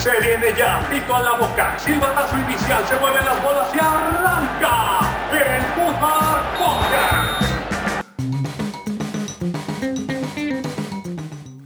[0.00, 4.98] Se viene ya, pico a la boca, silbatazo inicial, se mueven las bolas y arranca
[5.30, 7.44] el Fútbol Podcast.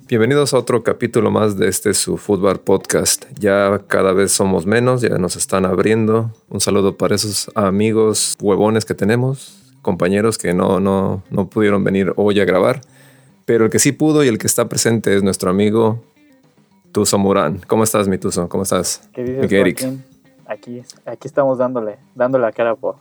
[0.08, 3.26] Bienvenidos a otro capítulo más de este su Fútbol Podcast.
[3.38, 6.32] Ya cada vez somos menos, ya nos están abriendo.
[6.48, 12.12] Un saludo para esos amigos huevones que tenemos, compañeros que no, no, no pudieron venir
[12.16, 12.80] hoy a grabar.
[13.44, 16.02] Pero el que sí pudo y el que está presente es nuestro amigo
[16.94, 17.60] Tuso Murán.
[17.66, 18.48] ¿Cómo estás, mi Tuso?
[18.48, 19.08] ¿Cómo estás?
[19.12, 19.84] ¿Qué dices, Mi Eric?
[20.46, 22.94] Aquí, aquí estamos dándole, dándole la cara por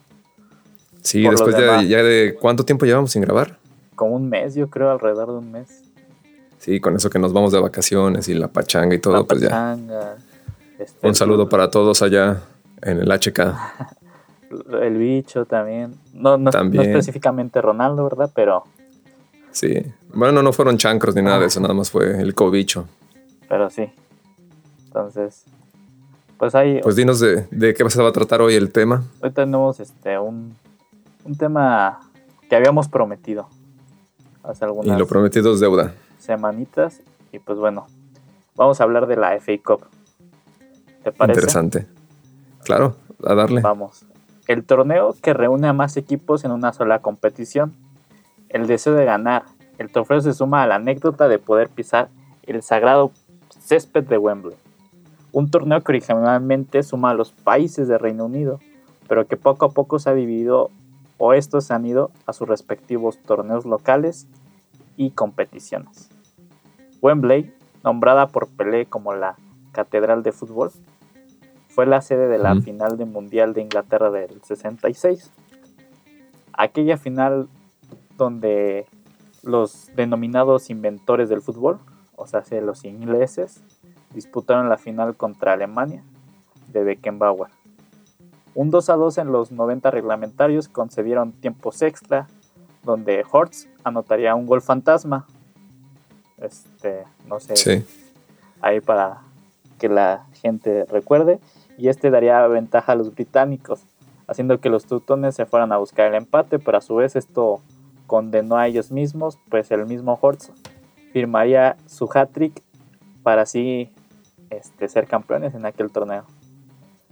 [1.04, 3.60] Sí, Por después de, ya de cuánto tiempo llevamos sin grabar.
[3.96, 5.84] como un mes, yo creo, alrededor de un mes.
[6.58, 9.42] Sí, con eso que nos vamos de vacaciones y la pachanga y todo, La pues
[9.42, 9.50] ya.
[9.50, 10.16] pachanga,
[10.80, 12.42] este, Un saludo para todos allá
[12.82, 13.40] en el HK.
[14.82, 15.94] El bicho también.
[16.14, 18.32] No, no, específicamente Ronaldo, ¿verdad?
[18.34, 18.64] Pero,
[19.52, 19.84] Sí.
[20.14, 22.88] Bueno, no fueron chancros ni nada de eso, nada más fue el cobicho.
[23.48, 23.92] Pero sí.
[24.86, 25.46] Entonces,
[26.38, 29.04] pues ahí, Pues dinos de, de qué se va a tratar hoy el tema.
[29.22, 30.56] hoy tenemos este un,
[31.24, 32.00] un tema
[32.50, 33.48] que habíamos prometido
[34.44, 35.94] hace Y algunas lo prometido es deuda.
[36.20, 37.02] semanitas.
[37.32, 37.88] Y pues bueno,
[38.56, 39.86] vamos a hablar de la FA Cup.
[41.04, 41.40] ¿Te parece?
[41.40, 41.88] Interesante.
[42.64, 42.96] Claro,
[43.26, 43.62] a darle.
[43.62, 44.06] Vamos.
[44.48, 47.74] El torneo que reúne a más equipos en una sola competición.
[48.50, 49.44] El deseo de ganar.
[49.80, 52.10] El trofeo se suma a la anécdota de poder pisar
[52.44, 53.12] el sagrado
[53.64, 54.56] césped de Wembley.
[55.32, 58.60] Un torneo que originalmente suma a los países de Reino Unido,
[59.08, 60.70] pero que poco a poco se ha dividido
[61.18, 64.28] o estos se han ido a sus respectivos torneos locales
[64.98, 66.10] y competiciones.
[67.02, 69.38] Wembley, nombrada por Pelé como la
[69.72, 70.72] Catedral de Fútbol,
[71.70, 75.32] fue la sede de la final del Mundial de Inglaterra del 66.
[76.54, 77.48] Aquella final
[78.18, 78.86] donde
[79.42, 81.80] los denominados inventores del fútbol,
[82.16, 83.62] o sea, los ingleses,
[84.14, 86.04] disputaron la final contra Alemania
[86.72, 87.50] de Beckenbauer.
[88.56, 92.28] Un 2 a 2 en los 90 reglamentarios concedieron tiempos extra,
[92.84, 95.26] donde Hortz anotaría un gol fantasma.
[96.38, 97.86] Este, no sé, Sí.
[98.62, 99.22] ahí para
[99.80, 101.40] que la gente recuerde.
[101.78, 103.86] Y este daría ventaja a los británicos,
[104.28, 107.62] haciendo que los teutones se fueran a buscar el empate, pero a su vez esto
[108.06, 110.52] condenó a ellos mismos, pues el mismo Hortz
[111.14, 112.62] firmaría su hat-trick
[113.22, 113.94] para así
[114.50, 116.26] este, ser campeones en aquel torneo.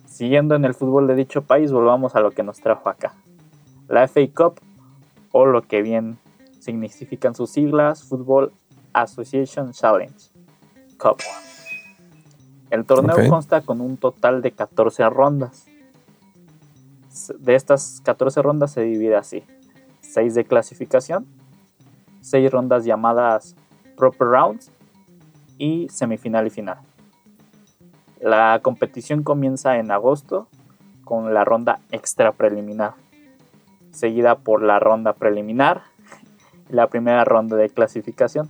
[0.08, 3.14] Siguiendo en el fútbol de dicho país, volvamos a lo que nos trajo acá.
[3.88, 4.60] La FA Cup,
[5.32, 6.18] o lo que bien
[6.60, 8.52] significan sus siglas, Football
[8.92, 10.20] Association Challenge
[10.98, 11.22] Cup.
[12.72, 15.68] El torneo consta con un total de 14 rondas.
[17.38, 19.44] De estas 14 rondas se divide así.
[20.02, 21.26] 6 de clasificación,
[22.22, 23.56] 6 rondas llamadas
[24.02, 24.72] Proper Rounds
[25.60, 26.78] y semifinal y final.
[28.20, 30.48] La competición comienza en agosto
[31.06, 32.94] con la ronda extra preliminar,
[33.92, 35.84] seguida por la ronda preliminar
[36.68, 38.50] y la primera ronda de clasificación.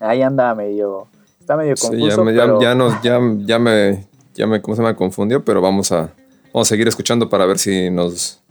[0.00, 1.06] Ahí anda medio,
[1.40, 4.60] está medio Sí, confuso, ya, me, ya, pero- ya nos, ya, ya me, ya me,
[4.60, 5.42] ¿cómo se me confundió?
[5.46, 6.12] Pero vamos a,
[6.52, 8.42] vamos a seguir escuchando para ver si nos,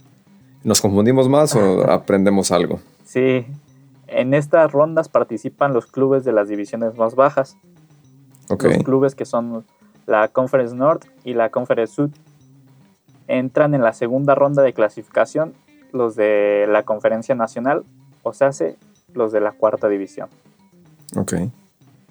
[0.64, 2.80] nos confundimos más o aprendemos algo.
[3.04, 3.46] Sí,
[4.14, 7.56] en estas rondas participan los clubes de las divisiones más bajas,
[8.48, 9.64] los clubes que son
[10.06, 12.10] la Conference North y la Conference Sud.
[13.28, 15.54] Entran en la segunda ronda de clasificación
[15.92, 17.84] los de la Conferencia Nacional,
[18.22, 18.76] o sea, hace
[19.14, 20.28] los de la cuarta división.
[21.16, 21.34] Ok.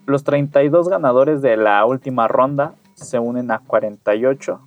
[0.06, 4.60] Los 32 ganadores de la última ronda se unen a 48,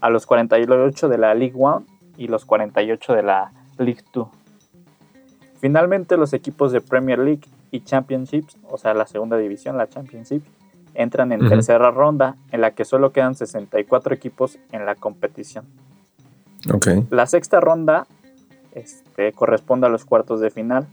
[0.00, 1.86] a los 48 de la League One
[2.16, 4.30] y los 48 de la League Two.
[5.58, 10.42] Finalmente los equipos de Premier League y Championships, o sea la segunda división, la Championship,
[10.94, 15.64] entran en tercera ronda en la que solo quedan 64 equipos en la competición.
[16.72, 16.88] Ok.
[17.10, 18.06] La sexta ronda
[18.72, 20.86] este, corresponde a los cuartos de final,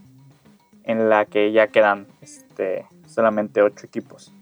[0.84, 4.32] en la que ya quedan este, solamente ocho equipos.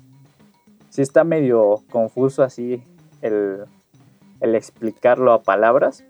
[0.91, 2.83] Sí está medio confuso así
[3.23, 3.65] el,
[4.41, 6.05] el explicarlo a palabras,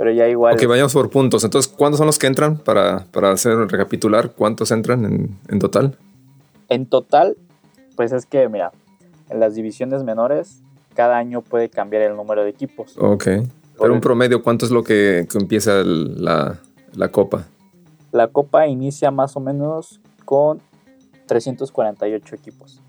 [0.00, 1.44] pero ya igual Ok, vayamos por puntos.
[1.44, 4.30] Entonces, ¿cuántos son los que entran para, para hacer recapitular?
[4.32, 5.98] ¿Cuántos entran en, en total?
[6.70, 7.36] en total,
[7.96, 8.72] pues es que mira,
[9.28, 10.62] en las divisiones menores
[10.94, 12.94] cada año puede cambiar el número de equipos.
[12.96, 13.24] Ok.
[13.78, 16.58] Pero un promedio, ¿cuánto es lo que, que empieza el- la,
[16.94, 17.44] la copa?
[18.10, 20.60] La copa inicia más o menos con
[21.26, 22.80] 348 equipos.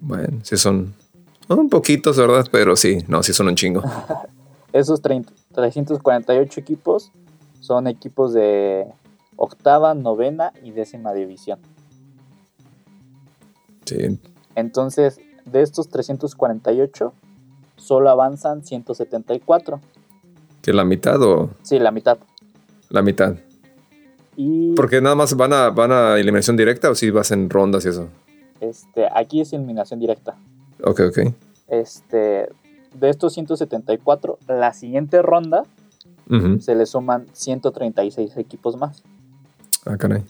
[0.00, 0.94] Bueno, sí son
[1.48, 2.46] un poquitos, ¿verdad?
[2.50, 3.82] Pero sí, no, sí son un chingo.
[4.72, 7.12] Esos 30 348 equipos
[7.60, 8.86] son equipos de
[9.36, 11.58] octava, novena y décima división.
[13.84, 14.18] Sí,
[14.54, 17.12] Entonces, de estos 348,
[17.76, 19.80] solo avanzan 174.
[20.62, 22.18] ¿Que la mitad o Sí, la mitad.
[22.90, 23.34] la mitad?
[24.36, 27.84] Y Porque nada más van a, van a eliminación directa o si vas en rondas
[27.84, 28.08] y eso.
[28.60, 30.36] este, aquí es eliminación directa.
[30.84, 31.18] Ok, ok.
[31.68, 32.48] Este,
[32.94, 35.64] de estos 174, la siguiente ronda
[36.60, 39.02] se le suman 136 equipos más.
[39.84, 40.22] Ah, caray.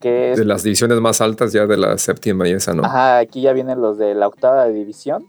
[0.00, 2.84] Que es, De las divisiones más altas ya de la séptima y esa, ¿no?
[2.84, 5.24] ajá, aquí ya vienen los de la octava división.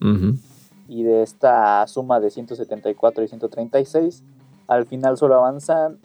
[0.00, 0.34] Ujú.
[0.88, 4.22] Y de esta suma de 174 y 136,
[4.68, 5.98] al final solo avanzan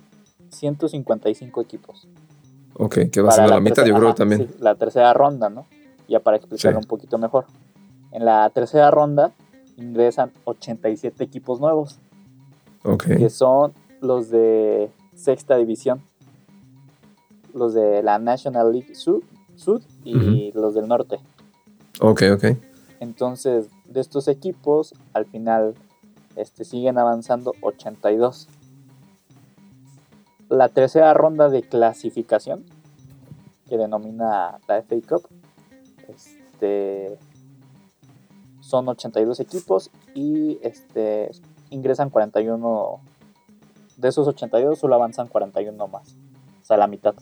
[0.49, 2.07] 155 equipos.
[2.73, 4.47] Ok, que va Para siendo la, mitad, yo creo ajá, también.
[4.47, 5.67] sí, la tercera ronda, ¿no?
[6.07, 6.83] Ya para explicarlo Sí.
[6.85, 7.45] un poquito mejor.
[8.11, 9.31] En la tercera ronda
[9.81, 11.99] ingresan 87 equipos nuevos,
[12.83, 13.05] Ok.
[13.17, 16.01] que son los de sexta división,
[17.53, 19.23] los de la National League Sud,
[19.55, 21.19] Sud y los del norte.
[21.99, 22.45] Ok, ok.
[22.99, 25.75] Entonces, de estos equipos, al final
[26.35, 28.47] este, siguen avanzando 82.
[30.49, 32.63] La tercera ronda de clasificación,
[33.69, 35.27] que denomina la FA Cup,
[36.07, 37.17] este,
[38.71, 41.29] son 82 equipos y este,
[41.69, 42.99] ingresan 41.
[43.97, 46.15] De esos 82 solo avanzan 41 más,
[46.61, 47.13] o sea, la mitad.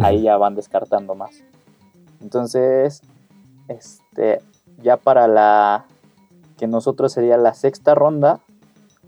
[0.00, 1.42] Ahí ya van descartando más.
[2.22, 3.02] Entonces,
[3.68, 4.40] este,
[4.82, 5.84] ya para la
[6.56, 8.40] que nosotros sería la sexta ronda,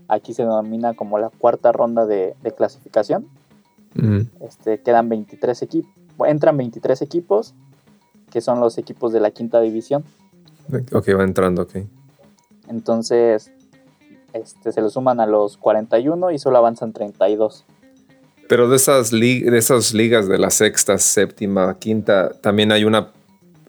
[0.07, 3.27] aquí se denomina como la cuarta ronda de, de clasificación.
[4.41, 7.55] Este, quedan 23 equipos, entran 23 equipos,
[8.29, 10.03] que son los equipos de la quinta división.
[10.91, 11.75] Ok, va entrando, ok.
[12.67, 13.51] Entonces,
[14.33, 17.65] este, se lo suman a los 41 y solo avanzan 32.
[18.47, 23.11] Pero de esas, de esas ligas de la sexta, séptima, quinta, ¿también hay una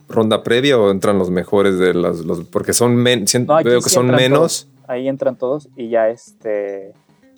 [0.09, 2.19] ronda previa o entran los mejores de las...
[2.21, 4.69] Los, porque son siento- No, veo que sí son menos, todos.
[4.89, 6.93] Ahí entran todos y ya este...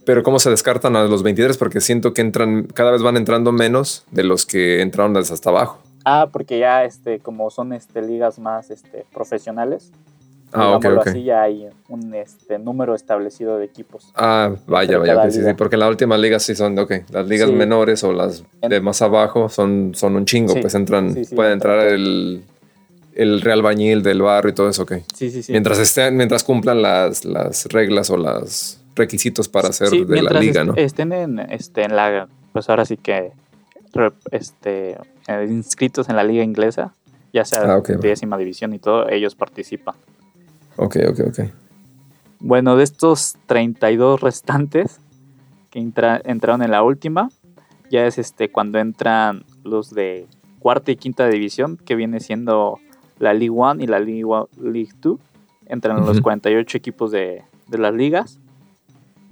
[0.05, 1.57] pero ¿cómo se descartan a los 23?
[1.57, 5.51] Porque siento que entran, cada vez van entrando menos de los que entraron desde hasta
[5.51, 5.79] abajo.
[6.11, 9.91] Ah, porque ya este, como son este, ligas más este, profesionales,
[10.51, 14.11] Ah, así, ya hay un este, número establecido de equipos.
[14.15, 17.55] Ah, vaya, vaya, sí, sí, porque las últimas ligas sí son, ok, las ligas Sí.
[17.55, 21.53] menores o las de más abajo son, son un chingo, Sí, pues entran, sí, puede
[21.53, 22.43] entrar el,
[23.15, 24.93] el real bañil del barrio y todo eso, ok.
[25.15, 25.53] Sí, sí, sí.
[25.53, 30.63] Mientras estén, mientras cumplan las, las reglas o los requisitos para ser de la liga,
[30.63, 30.75] est- ¿no?
[30.77, 33.33] Estén en, este, en la, pues ahora sí que,
[34.31, 34.97] este,
[35.29, 36.95] eh, inscritos en la liga inglesa,
[37.33, 37.97] ya sea Ah, ok, va.
[37.99, 39.95] décima división y todo, ellos participan.
[40.77, 41.41] Ok, ok, ok.
[42.41, 45.01] Bueno, de estos 32 restantes
[45.71, 47.31] que entra- entraron en la última,
[47.91, 50.27] ya es este cuando entran los de
[50.59, 52.79] cuarta y quinta división, que viene siendo
[53.19, 54.25] la League One y la League,
[54.61, 55.19] League Two.
[55.67, 56.23] Entran los Ujú.
[56.23, 58.39] 48 equipos de, de las ligas,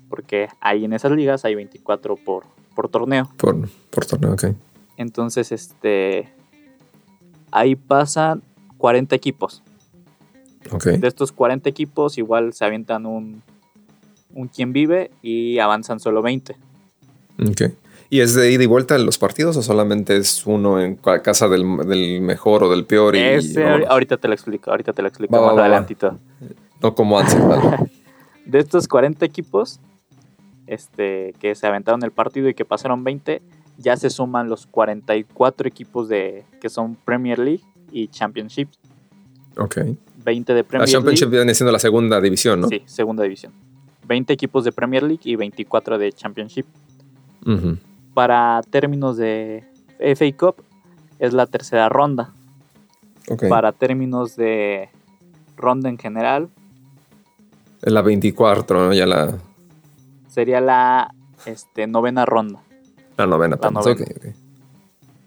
[0.08, 2.44] porque ahí en esas ligas hay 24 por,
[2.74, 3.30] por torneo.
[3.38, 4.44] Por, por torneo, ok.
[4.96, 6.28] Entonces, este
[7.50, 8.42] ahí pasan
[8.78, 9.62] 40 equipos.
[10.84, 13.40] De estos 40 equipos, igual se avientan un,
[14.34, 16.56] un quien vive y avanzan solo 20.
[17.48, 17.62] ok.
[18.08, 21.22] ¿Y es de ida y vuelta en los partidos o solamente es uno en ca-
[21.22, 23.16] casa del, del mejor o del peor?
[23.16, 23.88] Y, Ese, vámonos?
[23.88, 25.62] ahorita te lo explico, ahorita te lo explico Va, más va, va.
[25.62, 26.18] adelantito.
[26.80, 27.90] No como antes, ¿vale?
[28.44, 29.80] De estos 40 equipos
[30.68, 33.42] este, que se aventaron el partido y que pasaron 20,
[33.78, 38.68] ya se suman los 44 equipos de que son Premier League y Championship.
[39.56, 39.78] Ok.
[40.24, 41.36] 20 de La Premier Championship League.
[41.38, 42.68] viene siendo la segunda división, ¿no?
[42.68, 43.52] Sí, segunda división.
[44.06, 46.66] 20 equipos de Premier League y 24 de Championship.
[47.44, 47.78] Ujú.
[48.14, 49.64] Para términos de
[49.98, 50.56] FA Cup
[51.18, 52.32] es la tercera ronda.
[53.28, 53.48] Ok.
[53.48, 54.88] Para términos de
[55.56, 56.48] ronda en general
[57.82, 58.92] En la 24, ¿no?
[58.92, 59.38] Ya la,
[60.28, 61.14] sería la
[61.46, 62.60] este, novena ronda.
[63.16, 63.58] La novena.
[63.60, 64.02] La novena.
[64.02, 64.26] Ok, ok.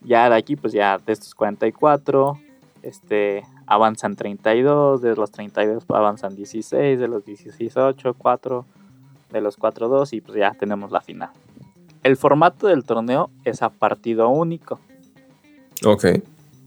[0.03, 2.39] Ya de aquí, pues ya de estos 44,
[2.81, 8.65] este, avanzan 32, de los 32 avanzan 16, de los 16 8, 4,
[9.31, 11.29] de los 4 2 y pues ya tenemos la final.
[12.01, 14.79] El formato del torneo es a partido único.
[15.85, 16.05] Ok.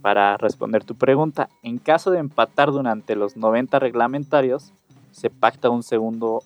[0.03, 4.73] Para responder tu pregunta, en caso de empatar durante los 90 reglamentarios,
[5.11, 6.43] se pacta un segundo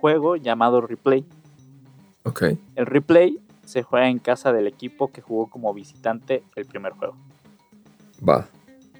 [0.00, 1.24] juego llamado replay.
[2.24, 2.42] Ok.
[2.76, 3.38] El replay
[3.72, 7.14] se juega en casa del equipo que jugó como visitante el primer juego.
[8.26, 8.46] Va.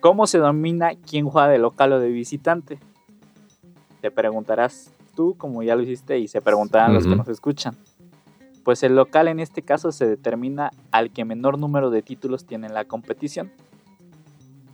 [0.01, 2.79] ¿Cómo se domina quién juega de local o de visitante?
[4.01, 7.77] Te preguntarás tú, como ya lo hiciste, y se preguntarán los que nos escuchan.
[8.65, 12.67] Pues el local en este caso se determina al que menor número de títulos tiene
[12.67, 13.53] en la competición.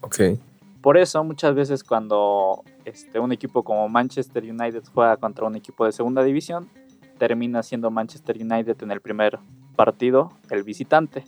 [0.03, 0.21] Ok.
[0.81, 5.85] Por eso muchas veces cuando este, un equipo como Manchester United juega contra un equipo
[5.85, 6.69] de segunda división,
[7.19, 9.41] termina siendo Manchester United en el primer
[9.79, 11.25] partido el visitante.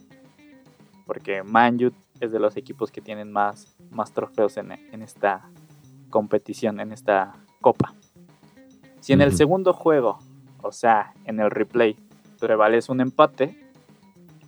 [1.07, 5.49] Porque Man U es de los equipos que tienen más, más trofeos en, en esta
[6.11, 7.95] competición, en esta copa.
[8.99, 10.19] Si en el segundo juego,
[10.63, 11.97] o sea, en el replay,
[12.41, 13.57] prevalece un empate,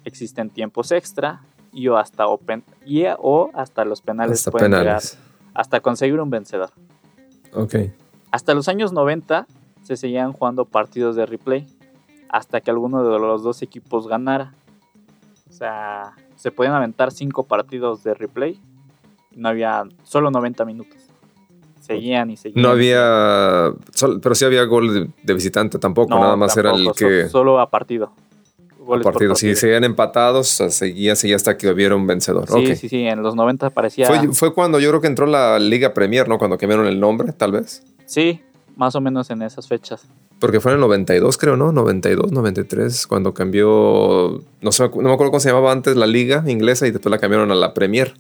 [0.05, 1.43] existen tiempos extra
[1.73, 5.19] y o hasta, open, y o hasta los penales Hasta pueden llegar penales.
[5.55, 6.71] hasta conseguir un vencedor.
[7.55, 7.77] Ok.
[8.33, 9.47] Hasta los años 90
[9.83, 11.67] se seguían jugando partidos de replay
[12.33, 14.53] hasta que alguno de los dos equipos ganara.
[15.49, 18.59] O sea, se podían aventar cinco partidos de replay
[19.31, 20.97] y no había solo 90 minutos.
[21.81, 22.63] Seguían y seguían.
[22.63, 23.73] No había.
[23.93, 26.11] sol- pero sí había gol de, de visitante tampoco.
[26.11, 27.29] No, nada más era el que.
[27.29, 28.13] Solo a partido.
[28.79, 29.35] Goles por partido.
[29.37, 29.61] Si partido.
[29.61, 32.49] seguían empatados, seguía, seguía hasta que hubiera un vencedor.
[32.49, 32.77] Sí, Ok.
[32.77, 33.07] sí, sí.
[33.07, 34.07] En los 90 parecía.
[34.07, 36.39] Fue, fue cuando yo creo que entró la Liga Premier, ¿no?
[36.39, 37.83] Cuando cambiaron el nombre, tal vez.
[38.07, 38.41] Sí,
[38.77, 40.07] más o menos en esas fechas.
[40.43, 41.73] Porque fue en el 92, creo, ¿no?
[41.73, 44.43] 92, 93, cuando cambió.
[44.61, 47.19] No sé, no me acuerdo cómo se llamaba antes la Liga inglesa y después la
[47.19, 48.13] cambiaron a la Premier.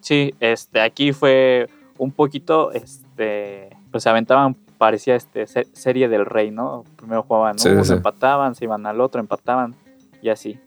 [0.00, 6.26] Sí, este, aquí fue un poquito, este, pues se aventaban, parecía este se- serie del
[6.26, 6.84] rey, ¿no?
[6.96, 7.94] Primero jugaban Sí, uno, sí.
[7.94, 9.74] empataban, se iban al otro, empataban
[10.20, 10.58] y así.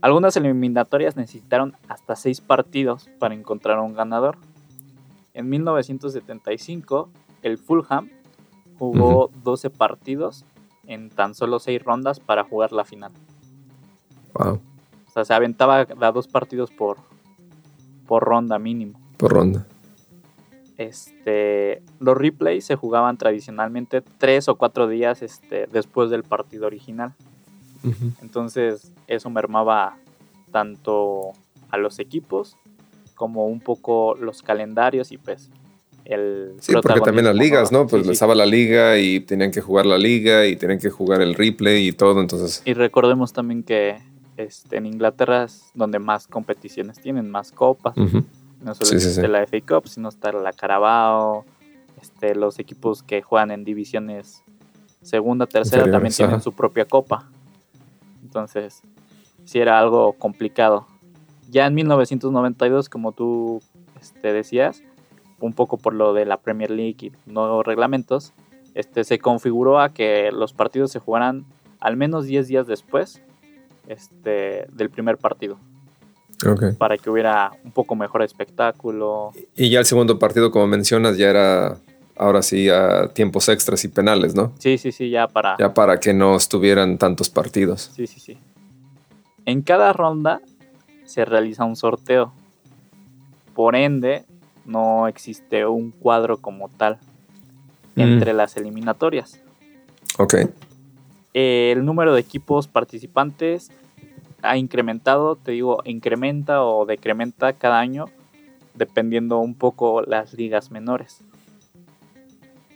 [0.00, 4.38] Algunas eliminatorias necesitaron hasta seis partidos para encontrar un ganador.
[5.34, 7.10] En 1975,
[7.42, 8.08] el Fulham
[8.78, 10.44] jugó 12 partidos
[10.86, 13.12] en tan solo seis rondas para jugar la final.
[14.34, 14.60] Wow,
[15.06, 16.96] O sea, se aventaba a dos partidos por,
[18.06, 18.98] por ronda mínimo.
[19.16, 19.66] por ronda.
[20.76, 27.14] Este, los replays se jugaban tradicionalmente tres o cuatro días este, después del partido original.
[28.22, 29.96] Entonces eso mermaba
[30.52, 31.32] tanto
[31.70, 32.56] a los equipos
[33.14, 35.50] como un poco los calendarios y pues
[36.08, 36.54] el...
[36.60, 37.86] Sí, porque también las ligas, ¿no?
[37.86, 38.12] Pues Sí, sí.
[38.14, 41.86] estaba la liga y tenían que jugar la liga y tenían que jugar el replay
[41.88, 42.20] y todo.
[42.20, 43.98] Entonces, Y recordemos también que
[44.36, 47.96] este, en Inglaterra es donde más competiciones tienen, más copas.
[47.96, 48.24] ujú.
[48.62, 51.44] No solo Sí, existe la FA Cup, sino está la Carabao,
[52.02, 54.42] este, los equipos que juegan en divisiones
[55.02, 56.42] segunda, tercera también tienen ajá.
[56.42, 57.28] su propia copa.
[58.22, 58.80] Entonces,
[59.44, 60.86] sí era algo complicado.
[61.50, 63.62] Ya en 1992, como tú
[64.00, 64.82] este, decías,
[65.40, 68.32] un poco por lo de la Premier League y nuevos reglamentos,
[68.74, 71.44] este, se configuró a que los partidos se jugaran
[71.80, 73.22] al menos 10 días después
[73.86, 75.58] este, del primer partido,
[76.46, 76.76] ok.
[76.76, 81.30] para que hubiera un poco mejor espectáculo, Y ya el segundo partido, como mencionas, ya
[81.30, 81.78] era
[82.18, 84.52] ahora sí a tiempos extras y penales, ¿no?
[84.58, 85.56] Sí, sí, sí, ya para.
[85.58, 87.92] Ya para que no estuvieran tantos partidos.
[87.94, 88.38] Sí, sí, sí.
[89.46, 90.42] En cada ronda
[91.04, 92.32] se realiza un sorteo.
[93.54, 94.24] Por ende,
[94.68, 96.98] no existe un cuadro como tal
[97.96, 98.00] Mm.
[98.02, 99.40] entre las eliminatorias.
[100.18, 100.34] Ok.
[101.34, 103.70] El número de equipos participantes
[104.42, 108.06] ha incrementado, te digo, incrementa o decrementa cada año,
[108.74, 111.22] dependiendo un poco las ligas menores.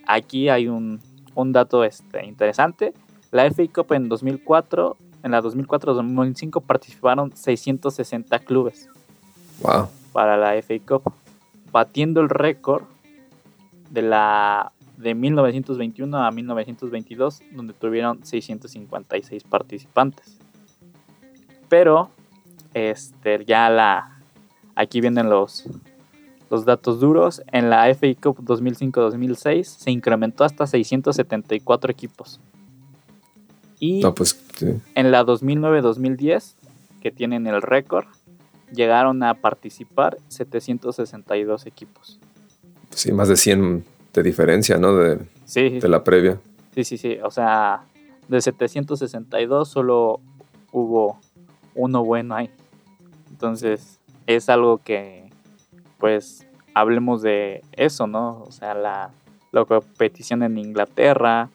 [0.05, 0.99] Aquí hay un,
[1.35, 2.93] un dato este, interesante.
[3.31, 8.89] La FA Cup en 2004, en la 2004-2005 participaron 660 clubes
[9.61, 9.87] Wow.
[10.11, 11.13] para la FA Cup,
[11.73, 12.83] batiendo el récord
[13.89, 20.37] de la de 1921 a 1922, donde tuvieron 656 participantes.
[21.67, 22.09] Pero
[22.73, 24.19] este ya la
[24.75, 25.67] aquí vienen los
[26.49, 27.41] los datos duros.
[27.51, 32.39] En la FA Cup 2005-2006 se incrementó hasta 674 equipos.
[33.79, 34.67] Y No, pues sí.
[34.93, 36.53] en la 2009-2010,
[37.01, 38.05] que tienen el récord,
[38.73, 42.19] llegaron a participar 762 equipos.
[42.91, 44.95] sí, más de 100 de diferencia, ¿no?
[44.95, 46.39] De, Sí, de la previa.
[46.73, 47.17] sí, sí, sí.
[47.23, 47.83] O sea,
[48.27, 50.19] de 762 solo
[50.71, 51.19] hubo
[51.75, 52.49] uno bueno ahí.
[53.31, 55.29] Entonces, es algo que,
[55.97, 58.43] pues, hablemos de eso, ¿no?
[58.47, 59.11] O sea, la,
[59.51, 61.49] la competición en Inglaterra,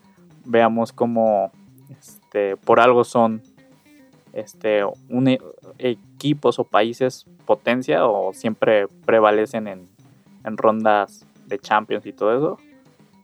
[0.45, 1.51] veamos cómo,
[1.99, 3.43] este, por algo son,
[4.33, 5.41] este, un, e-
[6.19, 9.87] equipos o países potencia o siempre prevalecen en,
[10.45, 12.59] en rondas de Champions y todo eso.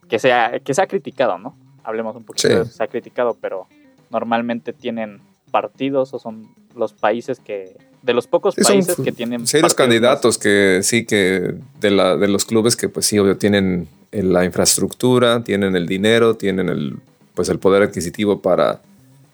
[0.08, 1.56] Que se ha, que se ha criticado, ¿no?
[1.82, 2.54] Hablemos un poquito Sí.
[2.54, 3.66] de eso, se ha criticado, pero
[4.10, 5.20] normalmente tienen
[5.50, 6.46] partidos o son
[6.76, 9.42] los países que, de los pocos países que tienen...
[9.62, 13.88] Más- candidatos que sí, que de, la, de los clubes que pues sí, obvio, tienen
[14.12, 16.96] el- la infraestructura, tienen el dinero, tienen el,
[17.34, 18.80] pues, el poder adquisitivo para,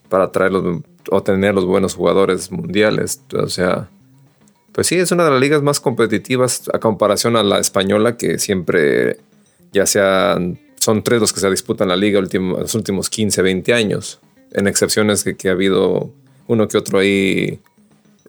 [0.09, 3.23] para traer los, o tener los buenos jugadores mundiales.
[3.35, 3.88] O sea,
[4.73, 8.38] Pues sí, es una de las ligas más competitivas a comparación a la española, que
[8.38, 9.19] siempre,
[9.73, 14.21] ya sean, son tres los que se disputan la liga los últimos 15, 20 años,
[14.52, 16.12] en excepciones que, que ha habido
[16.47, 17.61] uno que otro ahí,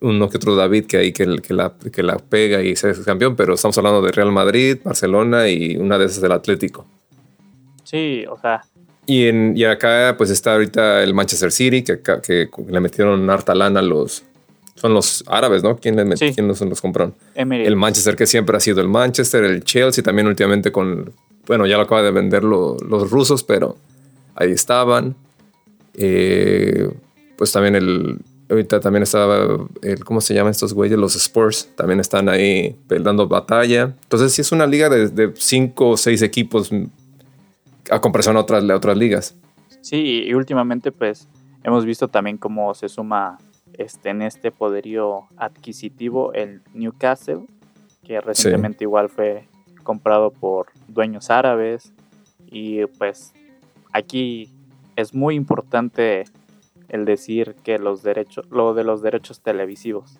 [0.01, 3.35] uno que otro David que ahí que, la, que la pega y se es campeón,
[3.35, 6.85] pero estamos hablando de Real Madrid, Barcelona y una de esas del Atlético.
[7.83, 8.63] Sí, o sea,
[9.05, 13.55] Y, en, y acá pues está ahorita el Manchester City, que, que le metieron harta
[13.55, 14.23] lana a los...
[14.75, 15.77] Son los árabes, ¿no?
[15.77, 16.31] ¿Quién, les met- Sí.
[16.33, 17.13] quién los, los compraron?
[17.35, 21.11] El Manchester que siempre ha sido el Manchester, el Chelsea también últimamente con...
[21.45, 23.75] Bueno, ya lo acaba de vender lo- los rusos, pero
[24.35, 25.15] ahí estaban.
[25.95, 26.89] Eh,
[27.37, 28.17] pues también el...
[28.49, 30.03] Ahorita también estaba el...
[30.03, 30.97] ¿Cómo se llaman estos güeyes?
[30.97, 31.69] Los Spurs.
[31.75, 33.93] También están ahí dando batalla.
[34.03, 36.69] Entonces sí es una liga de, de cinco o seis equipos
[37.89, 39.37] a comparación a otras, a otras ligas.
[39.81, 41.27] Sí, y últimamente pues
[41.63, 43.37] hemos visto también cómo se suma
[43.73, 47.45] este, en este poderío adquisitivo el Newcastle,
[48.03, 49.47] que recientemente igual fue
[49.83, 51.93] comprado por dueños árabes
[52.47, 53.33] y pues
[53.91, 54.49] aquí
[54.95, 56.25] es muy importante
[56.89, 60.19] el decir que los derechos, lo de los derechos televisivos.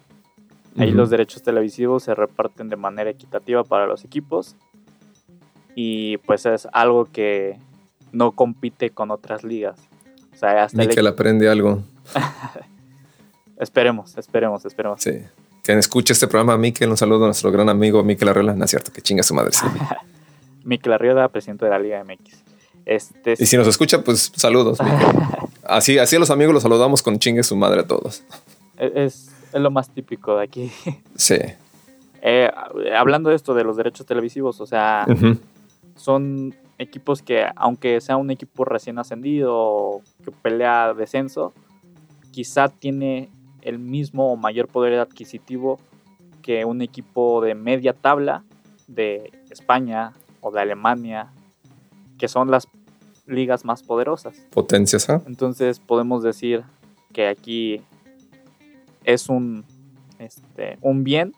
[0.77, 4.55] Ahí los derechos televisivos se reparten de manera equitativa para los equipos
[5.75, 7.57] y pues es algo que
[8.11, 9.79] no compite con otras ligas.
[10.33, 11.83] O sea, hasta el Mikel aprende algo.
[13.57, 15.03] Esperemos, esperemos, esperemos.
[15.03, 15.19] Sí.
[15.63, 18.55] Quien escuche este programa, Mikel, un saludo a nuestro gran amigo Mikel Arreola.
[18.55, 19.51] No es cierto, que chinga su madre.
[19.51, 19.65] sí.
[20.63, 22.43] Mikel Arriola, presidente de la Liga MX.
[22.85, 24.79] Este, Y si nos escucha, pues saludos.
[25.63, 28.23] Así, así a los amigos los saludamos con chingue su madre a todos.
[28.77, 30.71] es, es lo más típico de aquí.
[31.15, 31.37] Sí.
[32.21, 32.51] Eh,
[32.97, 35.05] hablando de esto de los derechos televisivos, o sea.
[36.01, 41.53] Son equipos que, aunque sea un equipo recién ascendido o que pelea descenso,
[42.31, 43.29] quizá tiene
[43.61, 45.79] el mismo o mayor poder adquisitivo
[46.41, 48.43] que un equipo de media tabla
[48.87, 51.31] de España o de Alemania,
[52.17, 52.67] que son las
[53.27, 54.35] ligas más poderosas.
[54.49, 55.21] Potencias, ¿ah?
[55.27, 56.63] Entonces podemos decir
[57.13, 57.81] que aquí
[59.03, 59.63] es un,
[60.17, 61.33] este, un bien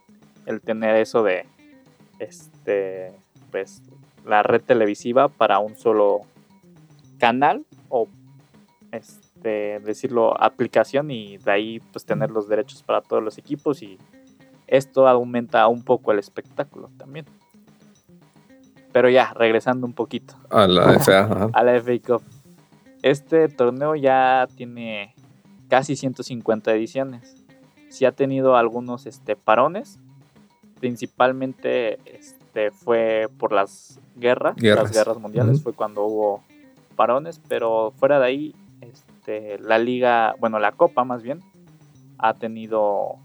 [0.45, 1.45] el tener eso de
[2.19, 3.13] este,
[3.51, 3.81] pues,
[4.25, 6.21] la red televisiva para un solo
[7.19, 8.07] canal o
[8.91, 13.97] este, decirlo aplicación y de ahí pues tener los derechos para todos los equipos y
[14.67, 17.25] esto aumenta un poco el espectáculo también.
[18.91, 21.49] Pero ya, regresando un poquito A la FA.
[21.51, 22.23] a la FA Cup.
[23.01, 25.13] Este torneo ya tiene
[25.67, 27.35] casi 150 ediciones.
[27.89, 29.99] Sí ha tenido algunos este, parones.
[30.79, 34.83] Principalmente este, fue por las guerras, Guerras.
[34.85, 35.61] las guerras mundiales.
[35.63, 36.43] Fue cuando hubo
[36.95, 37.41] parones.
[37.47, 41.39] Pero fuera de ahí, este, la liga, bueno, la copa más bien,
[42.17, 43.15] ha tenido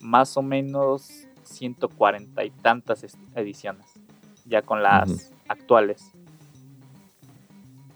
[0.00, 3.86] más o menos 140 y tantas es- ediciones.
[4.46, 6.10] Ya con las actuales.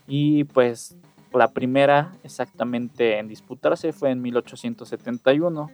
[0.07, 0.97] Y pues
[1.33, 5.71] la primera exactamente en disputarse fue en 1871.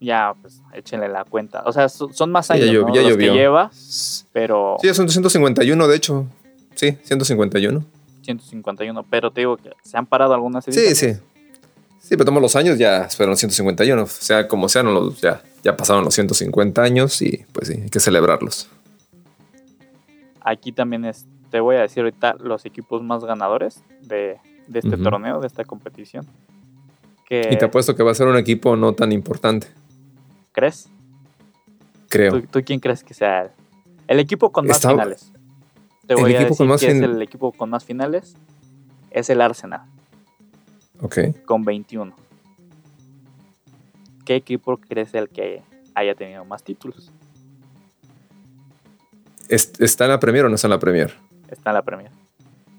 [0.00, 1.62] Ya, pues échenle la cuenta.
[1.66, 2.94] O sea, so- son más Sí, ya años llo- ¿no?
[2.94, 3.34] ya los que llovió.
[3.34, 6.26] lleva, Sí, pero son 151, de hecho.
[6.76, 7.84] Sí, 151.
[8.22, 9.02] 151.
[9.10, 10.98] Pero te digo que se han parado algunas Sí, ediciones.
[10.98, 11.12] sí.
[12.00, 14.02] Sí, pero todos los años ya fueron 151.
[14.02, 17.90] O sea, como sean, los, ya, ya pasaron los 150 años y pues sí, hay
[17.90, 18.68] que celebrarlos.
[20.40, 24.96] Aquí también es, te voy a decir ahorita los equipos más ganadores de, de este
[24.96, 26.26] torneo, de esta competición.
[27.28, 29.66] Que, Y te apuesto que va a ser un equipo no tan importante,
[30.58, 30.88] ¿Crees?
[32.08, 32.32] creo.
[32.32, 33.50] ¿Tú, tú quién crees que sea el,
[34.08, 35.30] el equipo con más Está- finales?
[36.08, 38.34] Te el voy a equipo decir con más que es el equipo con más finales.
[39.12, 39.82] Es el Arsenal,
[41.00, 41.18] Ok.
[41.46, 42.12] con 21.
[44.24, 45.62] ¿Qué equipo crees el que
[45.94, 47.12] haya tenido más títulos?
[49.48, 51.14] ¿Es- ¿Está en la Premier o no está en la Premier?
[51.48, 52.10] Está en la Premier.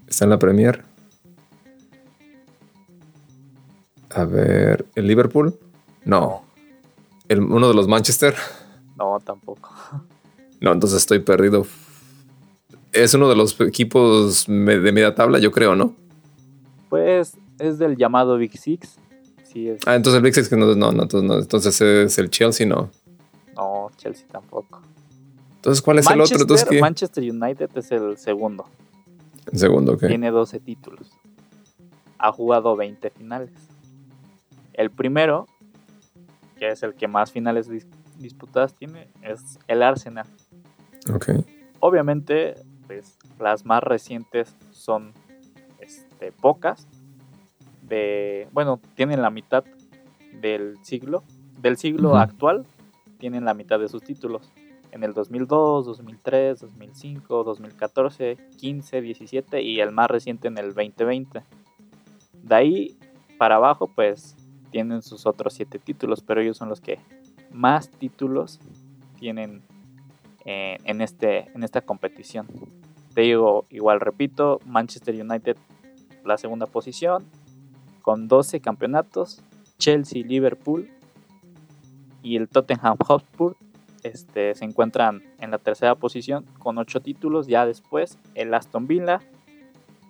[0.08, 0.84] Está en la Premier.
[4.12, 5.58] A ver, ¿el Liverpool?
[6.04, 6.44] No.
[7.30, 8.36] El, ¿Uno de los Manchester?
[8.98, 9.74] No, tampoco.
[10.62, 11.65] No, entonces estoy perdido.
[12.92, 15.96] Es uno de los equipos de media tabla, yo creo, ¿no?
[16.89, 18.98] Pues es del llamado Big Six.
[19.46, 19.80] Sí, es.
[19.86, 22.89] Ah, entonces el Big Six no, no, no, entonces, no, entonces es el Chelsea, no.
[23.56, 24.82] No, Chelsea tampoco.
[25.56, 26.42] Entonces, ¿cuál es el otro?
[26.42, 26.82] Entonces, Manchester, ¿qué?
[26.82, 28.65] Manchester United es el segundo.
[29.52, 30.08] El segundo, ok.
[30.08, 31.10] Tiene 12 títulos.
[32.18, 33.52] Ha jugado 20 finales.
[34.74, 35.48] El primero,
[36.60, 40.28] que es el que más finales dis- disputadas tiene, es el Arsenal.
[41.13, 41.30] Ok.
[41.80, 45.13] Obviamente, pues las más recientes son
[45.80, 46.88] este, pocas.
[47.82, 49.63] De, bueno, tienen la mitad
[50.41, 51.24] del siglo
[51.62, 52.65] del siglo actual
[53.17, 54.50] tienen la mitad de sus títulos.
[54.91, 61.43] En el 2002, 2003, 2005, 2014, 15, 17 y el más reciente en el 2020.
[62.43, 62.98] De ahí
[63.38, 64.36] para abajo, pues
[64.72, 67.00] tienen sus otros siete títulos, pero ellos son los que
[67.52, 68.60] más títulos
[69.20, 69.62] tienen
[70.46, 72.48] eh, en, este, en esta competición.
[73.14, 75.58] Te digo, igual repito, Manchester United
[76.24, 77.26] la segunda posición
[78.02, 79.42] con 12 campeonatos,
[79.78, 80.90] Chelsea, Liverpool
[82.22, 83.56] y el Tottenham Hotspur
[84.04, 87.48] este, se encuentran en la tercera posición con 8 títulos.
[87.48, 89.22] Ya después el Aston Villa,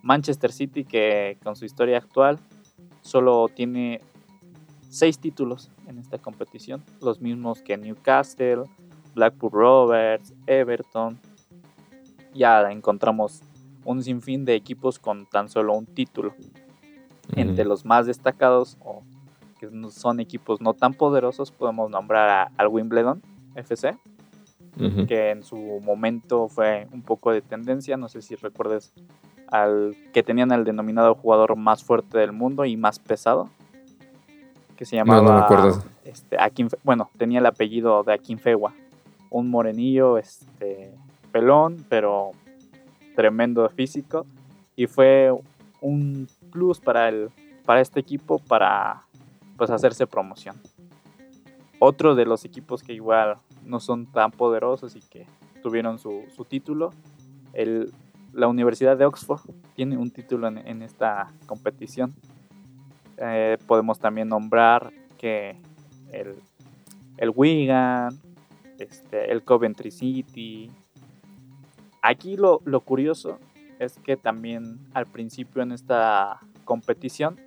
[0.02, 2.40] Manchester City que con su historia actual
[3.02, 4.02] solo tiene
[4.90, 8.64] 6 títulos en esta competición, los mismos que Newcastle,
[9.16, 11.18] Blackpool Rovers, Everton.
[12.34, 13.42] Ya encontramos
[13.86, 16.34] un sinfín de equipos con tan solo un título.
[17.36, 19.04] Entre los más destacados o
[19.60, 23.22] que son equipos no tan poderosos podemos nombrar a- al Wimbledon
[23.56, 23.98] FC,
[25.08, 28.94] que en su momento fue un poco de tendencia, no sé si recuerdes
[29.48, 33.50] al que tenían el denominado jugador más fuerte del mundo y más pesado,
[34.80, 35.84] que se No, llamaba no me acuerdo.
[36.06, 38.72] este, Akinfe- bueno, tenía el apellido de Akinfewa,
[39.30, 40.96] un morenillo, este,
[41.34, 42.32] pelón, pero
[43.14, 44.26] tremendo físico,
[44.78, 45.34] y fue
[45.82, 47.30] un plus para el,
[47.66, 49.04] para este equipo para
[49.58, 50.56] pues hacerse promoción.
[51.80, 55.28] Otro de los equipos que igual no son tan poderosos y que
[55.62, 56.92] tuvieron su, su título,
[57.52, 57.92] el,
[58.32, 59.42] la Universidad de Oxford
[59.76, 62.14] tiene un título en, en esta competición.
[63.22, 65.58] Eh, podemos también nombrar que
[66.12, 66.36] el,
[67.18, 68.18] el Wigan,
[68.78, 70.72] este, el Coventry City.
[72.02, 73.40] Aquí lo, lo curioso
[73.78, 77.38] es que también al principio en esta competición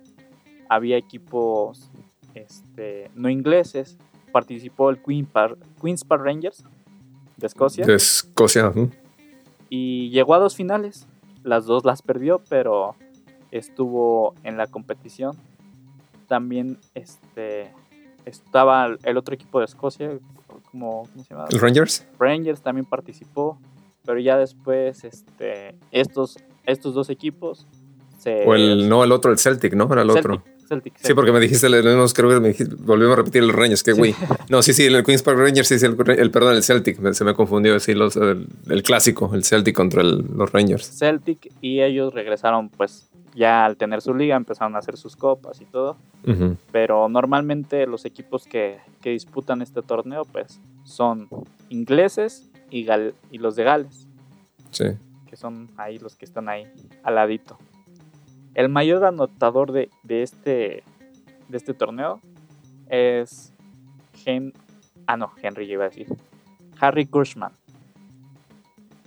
[0.69, 1.89] había equipos
[2.35, 3.97] este, no ingleses.
[4.31, 6.63] Participó el Queen Par- Queen's Park Rangers
[7.37, 8.71] de Escocia De Escocia.
[9.69, 11.07] y llegó a dos finales.
[11.43, 12.95] Las dos las perdió, pero
[13.51, 15.35] estuvo en la competición.
[16.33, 17.71] También este,
[18.25, 20.17] estaba el otro equipo de Escocia,
[20.71, 21.45] como, ¿cómo se llama?
[21.51, 22.07] ¿El Rangers?
[22.17, 23.59] Rangers también participó,
[24.03, 27.67] pero ya después este, estos, estos dos equipos
[28.17, 28.47] se...
[28.47, 29.87] O el, no, el otro, el Celtic, ¿no?
[29.93, 30.41] Era el otro.
[31.01, 33.91] Sí, porque me dijiste, no, creo que me dijiste, volvimos a repetir el Rangers, Sí.
[33.91, 34.15] güey.
[34.49, 37.23] No, sí, sí, el Queen's Park Rangers, sí, sí, el, el- perdón, el Celtic, se
[37.23, 40.85] me confundió, los, el, el clásico, el Celtic contra el- los Rangers.
[40.97, 45.59] Celtic y ellos regresaron pues ya al tener su liga empezaron a hacer sus copas
[45.61, 45.97] y todo.
[46.71, 51.27] Pero normalmente los equipos que, que disputan este torneo pues son
[51.69, 54.07] ingleses y, gal- y los de Gales,
[54.71, 54.85] Sí.
[55.27, 56.65] que son ahí los que están ahí
[57.03, 57.57] al ladito.
[58.55, 60.83] El mayor anotador de, de este,
[61.49, 62.19] de este torneo
[62.89, 63.53] es
[64.25, 64.53] Hen
[65.07, 66.07] ah no, Henry iba a decir,
[66.79, 67.51] Harry Cushman.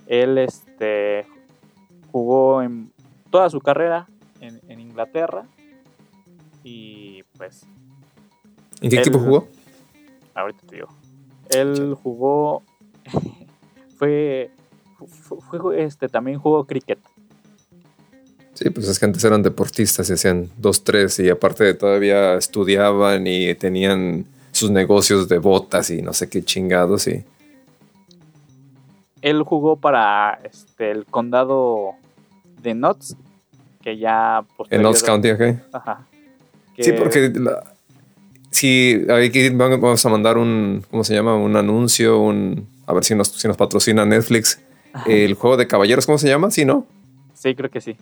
[0.05, 1.25] Él este,
[2.11, 2.91] jugó en
[3.29, 4.07] toda su carrera
[4.39, 5.45] en, en Inglaterra
[6.63, 7.65] y pues
[8.81, 9.47] ¿En qué El- equipo jugó?
[10.35, 10.87] ahorita te digo.
[11.49, 12.61] Él jugó.
[13.97, 14.51] fue,
[15.07, 16.99] fue- fue- Este también jugó cricket.
[18.57, 23.27] Sí, pues es que antes eran deportistas y hacían dos, tres y aparte todavía estudiaban
[23.27, 27.23] y tenían sus negocios de botas y no sé qué chingados y
[29.21, 31.91] Él jugó para este, el condado
[32.63, 33.15] de Notts.
[33.83, 34.43] Que ya.
[34.71, 35.41] en Notts County, ¿ok?
[35.71, 36.05] Ajá.
[36.77, 37.73] Sí, Que- porque la-
[38.49, 41.35] si aquí vamos a mandar un, ¿cómo se llama?
[41.35, 44.59] Un anuncio, un, a ver si nos, si nos patrocina Netflix.
[45.05, 46.49] El juego de caballeros, ¿cómo se llama?
[46.49, 46.87] Sí, ¿no?
[47.35, 47.95] Sí, creo que sí.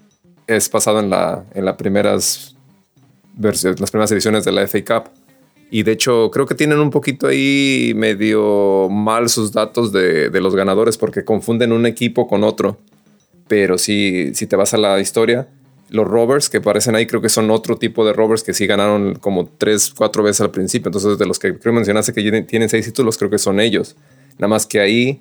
[0.47, 2.55] Es pasado en la, en las primeras
[3.35, 5.09] versiones, las primeras ediciones de la FA Cup.
[5.71, 10.41] Y de hecho, creo que tienen un poquito ahí medio mal sus datos de, de
[10.41, 12.77] los ganadores porque confunden un equipo con otro.
[13.47, 15.47] Pero si, si te vas a la historia,
[15.89, 19.15] los Rovers que aparecen ahí creo que son otro tipo de Rovers que sí ganaron
[19.15, 20.89] como tres, cuatro veces al principio.
[20.89, 23.95] Entonces, de los que creo mencionaste que tienen- seis títulos, creo que son ellos.
[24.37, 25.19] Nada más que ahí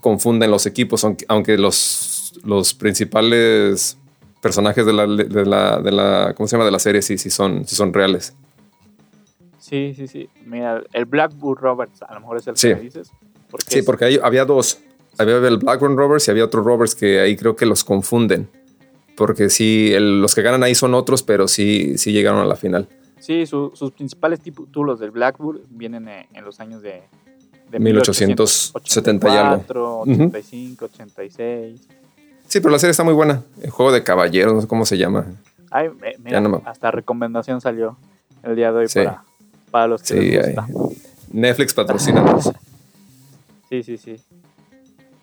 [0.00, 3.98] confunden los equipos, aunque, aunque los, los principales
[4.40, 6.64] personajes de la, de la, de la, ¿cómo se llama?
[6.64, 8.34] De la serie sí, sí son, sí son reales.
[9.58, 10.28] Sí, sí, sí.
[10.46, 12.68] Mira, el Blackburn Roberts, a lo mejor es el Sí.
[12.68, 13.10] que dices.
[13.50, 14.78] Porque Sí, es- porque ahí había dos.
[15.18, 18.48] Había el Blackburn Rovers y había otros Rovers que ahí creo que los confunden.
[19.16, 22.56] Porque sí, el- los que ganan ahí son otros, pero sí, sí llegaron a la
[22.56, 22.88] final.
[23.18, 27.02] Sí, su- sus principales títulos del Blackburn vienen eh, en los años de,
[27.70, 29.56] de 1870 y algo.
[29.56, 30.10] 1884, Ujú.
[30.24, 31.80] 85, 86.
[32.50, 33.42] Sí, pero la serie está muy buena.
[33.62, 35.24] El juego de caballeros, no sé cómo se llama.
[35.70, 37.96] Ay, eh, mira, Ya no me- hasta recomendación salió
[38.42, 38.98] el día de hoy Sí.
[38.98, 39.22] para,
[39.70, 40.66] para los que Sí, les gusta.
[41.32, 42.50] Netflix patrocinados.
[43.70, 44.16] Sí, sí, sí.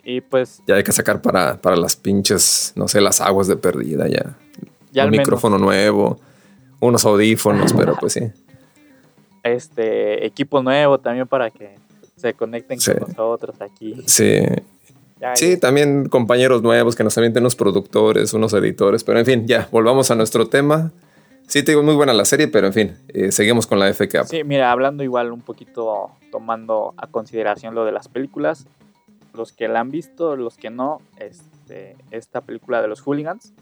[0.05, 0.61] Y pues.
[0.65, 4.37] Ya hay que sacar para, para las pinches, no sé, las aguas de perdida ya.
[4.93, 5.25] Ya Un menos.
[5.25, 6.17] micrófono nuevo,
[6.79, 8.21] unos audífonos, pero pues sí.
[9.43, 11.75] este equipo nuevo también para que
[12.15, 12.93] se conecten Sí.
[12.93, 14.01] con nosotros aquí.
[14.05, 14.39] Sí,
[15.19, 15.59] Ya, sí, ya.
[15.59, 20.11] también compañeros nuevos que nos avienten unos productores, unos editores, pero en fin, ya, volvamos
[20.11, 20.91] a nuestro tema.
[21.47, 24.25] Sí, te digo, muy buena la serie, pero en fin, eh, seguimos con la FK.
[24.25, 28.67] Sí, mira, hablando igual un poquito, tomando a consideración lo de las películas,
[29.33, 33.53] los que la han visto, los que no, este, esta película de los hooligans,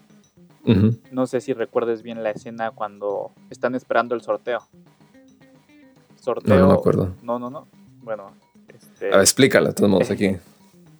[1.12, 4.64] no sé si recuerdes bien la escena cuando están esperando el sorteo.
[6.20, 6.56] Sorteo.
[6.56, 7.14] No, no me acuerdo.
[7.22, 7.68] No, no, no.
[8.02, 8.32] Bueno,
[8.68, 10.38] este, A ver, explícala, todos modos, aquí.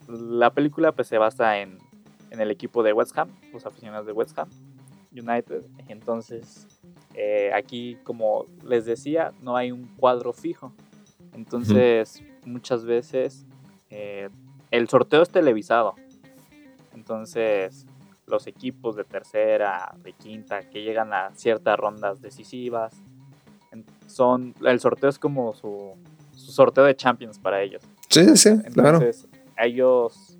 [0.08, 1.78] La película pues se basa en,
[2.30, 4.48] en el equipo de West Ham, los aficionados de West Ham
[5.12, 5.62] United.
[5.88, 6.66] Entonces,
[7.14, 10.72] eh, aquí, como les decía, no hay un cuadro fijo.
[11.32, 13.44] Entonces, muchas veces
[13.90, 14.28] eh,
[14.70, 15.94] el sorteo es televisado.
[16.94, 17.86] Entonces,
[18.26, 22.94] los equipos de tercera, de quinta, que llegan a ciertas rondas decisivas,
[24.06, 25.94] son el sorteo es como su,
[26.32, 27.82] su sorteo de Champions para ellos.
[28.08, 29.00] Sí, sí, sí, claro.
[29.58, 30.36] Ellos,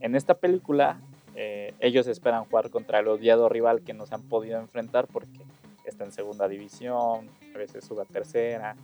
[0.00, 1.00] en esta película,
[1.34, 5.44] eh, ellos esperan jugar contra el odiado rival que no se han podido enfrentar porque
[5.84, 8.76] está en segunda división, a veces sube a tercera.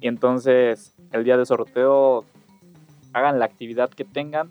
[0.00, 2.24] Y entonces, el día de sorteo,
[3.12, 4.50] hagan la actividad que tengan,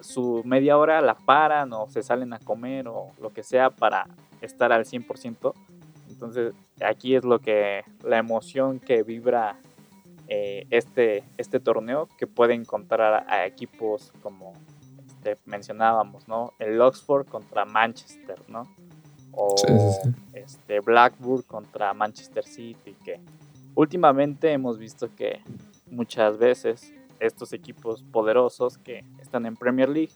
[0.00, 4.06] su media hora la paran o se salen a comer o lo que sea para
[4.42, 5.54] estar al 100%.
[6.10, 9.56] Entonces, aquí es lo que, la emoción que vibra
[10.28, 14.52] eh, este, este torneo que puede encontrar a, equipos como
[15.06, 16.54] este, mencionábamos, ¿no?
[16.58, 18.62] El Oxford contra Manchester, ¿no?
[19.32, 20.14] O Sí, sí, sí.
[20.34, 23.20] este Blackburn contra Manchester City, que
[23.74, 25.40] últimamente hemos visto que
[25.90, 30.12] muchas veces estos equipos poderosos que están en Premier League,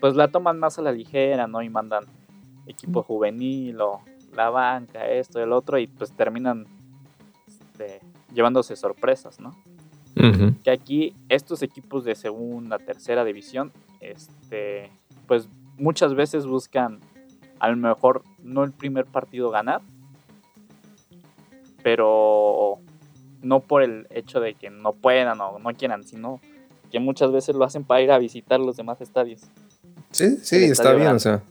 [0.00, 1.62] pues la toman más a la ligera, ¿no?
[1.62, 2.04] Y mandan
[2.66, 4.00] equipo juvenil o
[4.34, 6.66] la banca, esto, el otro, y pues terminan
[7.46, 8.00] este,
[8.34, 9.56] llevándose sorpresas, ¿no?
[10.62, 14.90] Que aquí estos equipos de segunda, tercera división, este,
[15.26, 17.00] pues muchas veces buscan
[17.58, 19.80] a lo mejor no el primer partido ganar,
[21.82, 22.80] pero
[23.42, 26.40] no por el hecho de que no puedan o no quieran, sino
[26.90, 29.42] que muchas veces lo hacen para ir a visitar los demás estadios.
[30.10, 31.16] Sí, sí, está bien, grande.
[31.16, 31.42] o sea.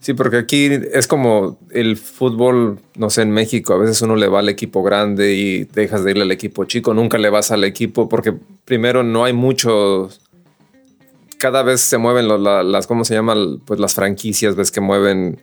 [0.00, 4.28] Sí, porque aquí es como el fútbol, no sé, en México, a veces uno le
[4.28, 7.64] va al equipo grande y dejas de irle al equipo chico, nunca le vas al
[7.64, 8.32] equipo porque
[8.64, 10.22] primero no hay muchos,
[11.38, 13.60] cada vez se mueven lo- la- las, ¿cómo se llaman?
[13.66, 15.38] Pues las franquicias, ves que mueven,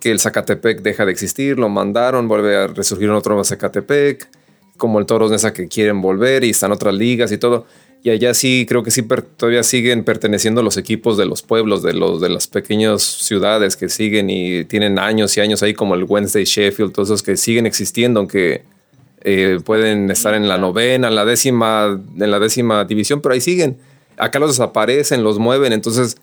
[0.00, 4.28] que el Zacatepec deja de existir, lo mandaron, vuelve a resurgir otro Zacatepec,
[4.76, 7.66] como el Toros Nesa que quieren volver y están otras ligas y todo.
[8.06, 11.82] Y allá sí, creo que sí per- todavía siguen perteneciendo los equipos de los pueblos,
[11.82, 15.96] de los de las pequeñas ciudades que siguen y tienen años y años ahí, como
[15.96, 18.62] el Wednesday Sheffield, todos esos que siguen existiendo, aunque
[19.22, 23.40] eh, pueden estar en la novena, en la décima, en la décima división, pero ahí
[23.40, 23.76] siguen.
[24.16, 26.16] Acá los desaparecen, los mueven, entonces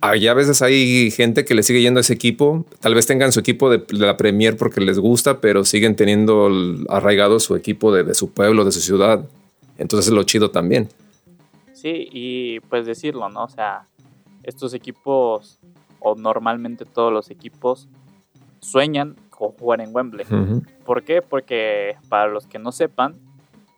[0.00, 3.30] allá a veces hay gente que le sigue yendo a ese equipo, tal vez tengan
[3.30, 6.50] su equipo de, de la Premier porque les gusta, pero siguen teniendo
[6.88, 9.24] arraigado su equipo de, de su pueblo, de su ciudad.
[9.78, 10.88] Entonces es lo chido también.
[11.80, 13.44] Sí, y pues decirlo, ¿no?
[13.44, 13.86] O sea,
[14.42, 15.58] estos equipos,
[15.98, 17.88] o normalmente todos los equipos,
[18.60, 20.26] sueñan con jugar en Wembley.
[20.84, 21.22] ¿Por qué?
[21.22, 23.14] Porque para los que no sepan,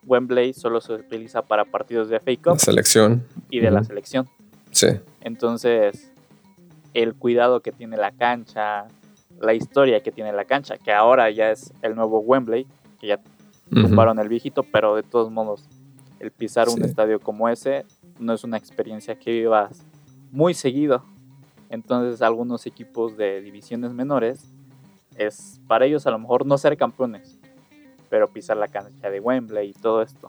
[0.04, 3.24] Wembley solo se utiliza para partidos de FA La Cup selección.
[3.50, 4.28] y de la selección.
[4.72, 4.88] Sí.
[5.20, 6.10] Entonces,
[6.94, 8.88] el cuidado que tiene la cancha,
[9.40, 12.66] la historia que tiene la cancha, que ahora ya es el nuevo Wembley,
[13.00, 13.20] que ya
[13.70, 15.68] tumbaron el viejito, pero de todos modos,
[16.22, 16.84] el pisar un Sí.
[16.84, 17.84] estadio como ese
[18.18, 19.82] no es una experiencia que vivas
[20.30, 21.04] muy seguido.
[21.68, 24.44] Entonces, algunos equipos de divisiones menores
[25.16, 27.38] es para ellos a lo mejor no ser campeones,
[28.08, 30.28] pero pisar la cancha de Wembley y todo esto.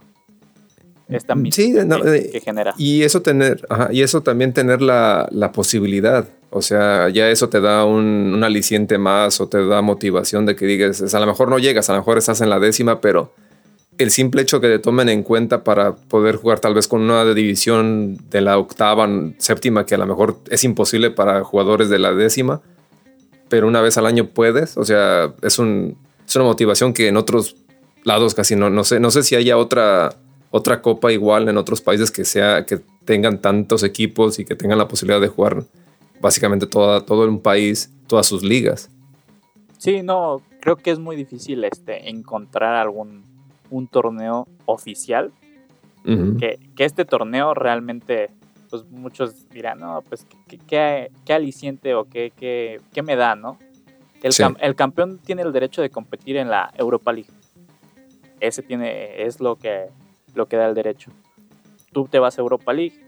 [1.10, 2.74] Esta Sí, mística no, que, eh, que genera.
[2.78, 6.28] Y eso tener, ajá, y eso también tener la, la posibilidad.
[6.50, 10.56] O sea, ya eso te da un, un aliciente más o te da motivación de
[10.56, 13.34] que digas, a lo mejor no llegas, a lo mejor estás en la décima, pero
[14.04, 17.26] el simple hecho que te tomen en cuenta para poder jugar tal vez con una
[17.34, 22.14] división de la octava, séptima, que a lo mejor es imposible para jugadores de la
[22.14, 22.62] décima,
[23.50, 24.78] pero una vez al año puedes.
[24.78, 27.56] O sea, es, un, es una motivación que en otros
[28.04, 30.16] lados casi no, no sé, no sé si haya otra,
[30.52, 34.78] otra copa igual en otros países que sea, que tengan tantos equipos y que tengan
[34.78, 35.64] la posibilidad de jugar
[36.22, 38.90] básicamente toda, todo un país, todas sus ligas.
[39.78, 43.33] Sí, no, creo que es muy difícil este encontrar algún
[43.74, 45.32] un torneo oficial,
[46.38, 48.30] que, que este torneo realmente,
[48.70, 53.36] pues muchos dirán, no, pues qué, qué- qué aliciente o qué, qué- qué me da,
[53.36, 53.58] ¿no?
[54.22, 54.44] El, Sí.
[54.44, 57.30] cam- el campeón tiene el derecho de competir en la Europa League.
[58.40, 59.88] Ese tiene, es lo que,
[60.36, 61.12] lo que da el derecho.
[61.94, 63.00] Tú te vas a Europa League,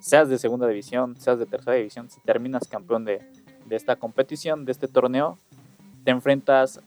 [0.00, 3.20] seas de segunda división, seas de tercera división, si terminas campeón de,
[3.66, 5.38] de esta competición, de este torneo,
[6.04, 6.80] te enfrentas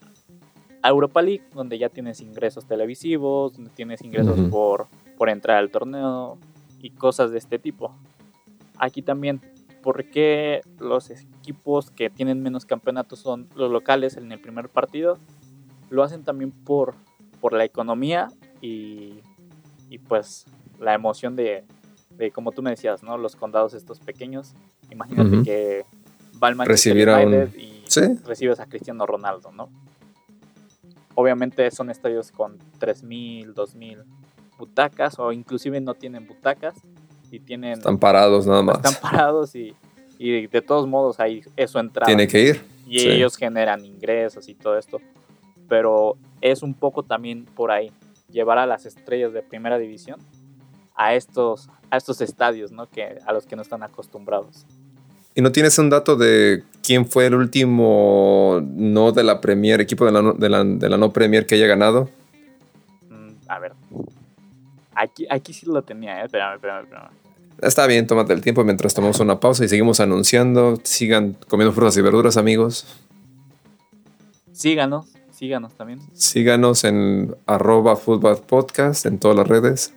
[0.88, 5.70] a Europa League, donde ya tienes ingresos televisivos, donde tienes ingresos por, por entrar al
[5.70, 6.38] torneo
[6.82, 7.94] y cosas de este tipo.
[8.78, 9.42] Aquí también,
[9.84, 15.18] ¿por qué los equipos que tienen menos campeonatos son los locales en el primer partido?
[15.90, 16.96] Lo hacen también por,
[17.42, 18.30] por la economía
[18.62, 19.20] y,
[19.90, 20.46] y pues
[20.80, 21.66] la emoción de,
[22.18, 23.18] de, como tú me decías, ¿no?
[23.18, 24.54] Los condados estos pequeños.
[24.90, 25.86] Imagínate que
[26.42, 28.02] va al Manchester Recibir a un- y Sí.
[28.26, 29.70] recibes a Cristiano Ronaldo, ¿no?
[31.20, 34.04] Obviamente son estadios con 3.000, 2.000
[34.60, 36.76] butacas o inclusive no tienen butacas
[37.32, 38.76] y tienen Están parados nada más.
[38.78, 39.74] están parados y,
[40.20, 42.62] y de todos modos ahí es su entrada Tiene que ir.
[42.88, 43.10] y sí.
[43.10, 45.00] ellos generan ingresos y todo esto
[45.68, 47.92] pero es un poco también por ahí
[48.32, 50.20] llevar a las estrellas de primera división
[50.96, 52.88] a estos a estos estadios ¿no?
[52.90, 54.68] que a los que no están acostumbrados
[55.34, 60.06] ¿Y no tienes un dato de quién fue el último no de la Premier, equipo
[60.06, 62.10] de la no, de la, de la no Premier que haya ganado?
[63.10, 63.74] Mm, a ver
[64.98, 66.26] aquí aquí sí lo tenía ¿eh?
[66.26, 67.10] espérame, espérame, espérame.
[67.62, 70.78] Está bien, tómate el tiempo mientras tomamos una pausa y seguimos anunciando.
[70.84, 72.86] Sigan comiendo frutas y verduras, amigos.
[74.52, 79.97] síganos síganos también Síganos en arroba Football podcast en todas las redes.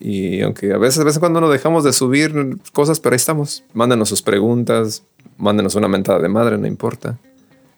[0.00, 3.64] Y aunque a veces, a veces cuando no dejamos de subir cosas, pero ahí estamos.
[3.72, 5.04] Mándenos sus preguntas,
[5.38, 7.18] mándenos una mentada de madre, no importa.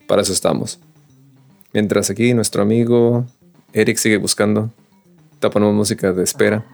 [0.07, 0.79] Para eso estamos.
[1.73, 3.27] Mientras aquí nuestro amigo
[3.73, 4.71] Eric sigue buscando.
[5.39, 6.65] Te ponemos música de espera.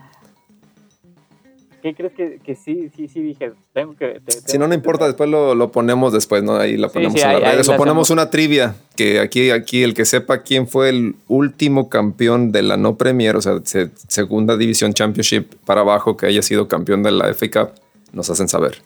[1.82, 3.52] ¿Qué crees que, que sí, sí, sí dije?
[3.72, 4.20] Tengo que.
[4.24, 6.54] te- Si no, no importa, después lo, lo ponemos después, ¿no?
[6.56, 7.68] Ahí la Sí, ponemos sí, en ahí- las redes.
[7.68, 8.10] O ponemos hacemos.
[8.10, 12.76] una trivia, que aquí, aquí el que sepa quién fue el último campeón de la
[12.76, 17.10] no Premier, o sea, se- segunda división Championship para abajo, que haya sido campeón de
[17.10, 17.70] la FA Cup,
[18.12, 18.76] nos hacen saber.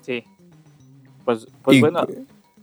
[0.00, 0.24] Sí.
[1.26, 2.06] Pues, pues y, bueno.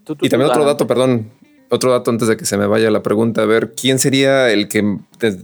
[0.04, 1.30] tú- tú- y también tú otro dato, perdón,
[1.70, 4.68] otro dato antes de que se me vaya la pregunta, a ver, ¿quién sería el
[4.68, 4.98] que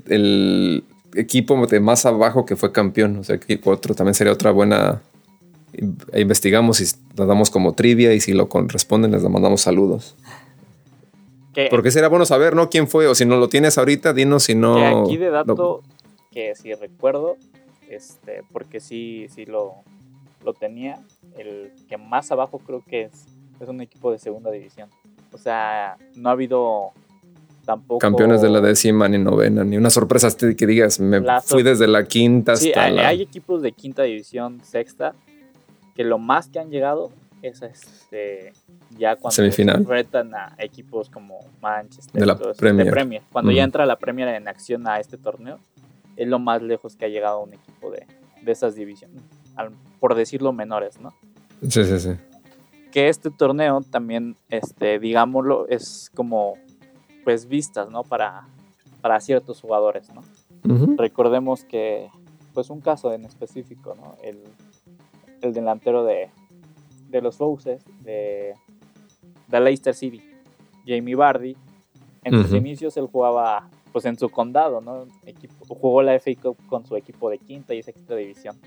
[0.07, 0.83] el
[1.15, 3.17] equipo de más abajo que fue campeón?
[3.17, 5.01] O sea, que otro también sería otra buena.
[6.11, 10.15] e Investigamos y la damos como trivia y si lo corresponden les mandamos saludos.
[11.53, 12.69] Que, Porque sería bueno saber, ¿no?
[12.69, 13.07] ¿Quién fue?
[13.07, 14.75] O si no lo tienes ahorita, dinos si no.
[14.75, 15.81] que aquí de dato,
[16.31, 17.35] que si recuerdo,
[17.89, 19.75] este, porque sí, sí lo,
[20.45, 20.99] lo tenía,
[21.37, 23.25] el que más abajo creo que es,
[23.59, 24.89] es un equipo de segunda división.
[25.33, 26.91] O sea, no ha habido
[27.75, 27.99] tampoco...
[27.99, 31.87] campeones de la décima ni novena, ni una sorpresa que digas, me La fui desde
[31.87, 33.07] la quinta hasta Sí, hay, la.
[33.07, 35.13] hay equipos de quinta división, sexta,
[35.95, 38.53] que lo más que han llegado es este
[38.97, 39.75] ya cuando Semifinal.
[39.77, 43.21] se enfrentan a equipos como Manchester De la y todo eso, Premier.
[43.31, 43.65] Cuando ya Ujú.
[43.65, 45.59] entra la Premier en acción a este torneo,
[46.17, 48.05] es lo más lejos que ha llegado un equipo de,
[48.43, 49.23] de esas divisiones,
[49.55, 51.13] al- por decirlo menores, ¿no?
[51.67, 52.11] Sí, sí, sí.
[52.91, 56.55] que este torneo también, este, digámoslo, es como
[57.23, 58.03] pues vistas, ¿no?
[58.03, 58.47] Para,
[59.01, 60.23] para ciertos jugadores, ¿no?
[60.97, 62.09] Recordemos que,
[62.53, 64.15] pues un caso en específico, ¿no?
[64.23, 64.39] El,
[65.41, 66.29] el delantero de,
[67.09, 68.55] de los Roses, de,
[69.47, 70.21] de Leicester City,
[70.85, 71.55] Jamie Vardy,
[72.23, 72.57] en sus Ujú.
[72.57, 75.05] inicios él jugaba pues en su condado, ¿no?
[75.25, 78.57] Equipo, jugó la FA Cup con su equipo de quinta y sexta división.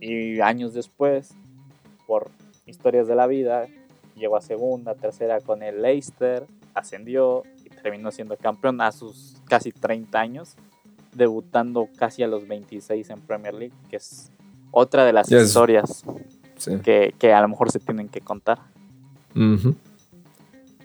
[0.00, 1.34] Y años después,
[2.06, 2.30] por
[2.66, 3.66] historias de la vida,
[4.16, 6.44] llegó a segunda, tercera con el Leicester,
[6.76, 10.54] ascendió y terminó siendo campeón a sus casi 30 años,
[11.12, 14.30] debutando casi a los 26 en Premier League, que es
[14.70, 16.04] otra de las historias
[16.58, 16.78] sí.
[16.84, 18.58] que, que a lo mejor se tienen que contar.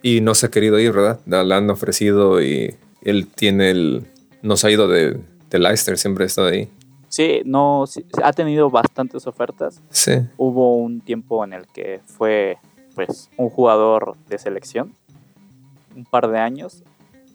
[0.02, 1.20] Y no se ha querido ir, ¿verdad?
[1.26, 4.06] Le han ofrecido y él tiene el.
[4.42, 5.20] Nos ha ido de,
[5.50, 6.70] de Leicester, siempre ha estado ahí.
[7.08, 9.82] Sí, no, sí, ha tenido bastantes ofertas.
[9.90, 10.14] Sí.
[10.38, 12.58] Hubo un tiempo en el que fue
[12.96, 14.96] pues un jugador de selección,
[15.96, 16.84] un par de años,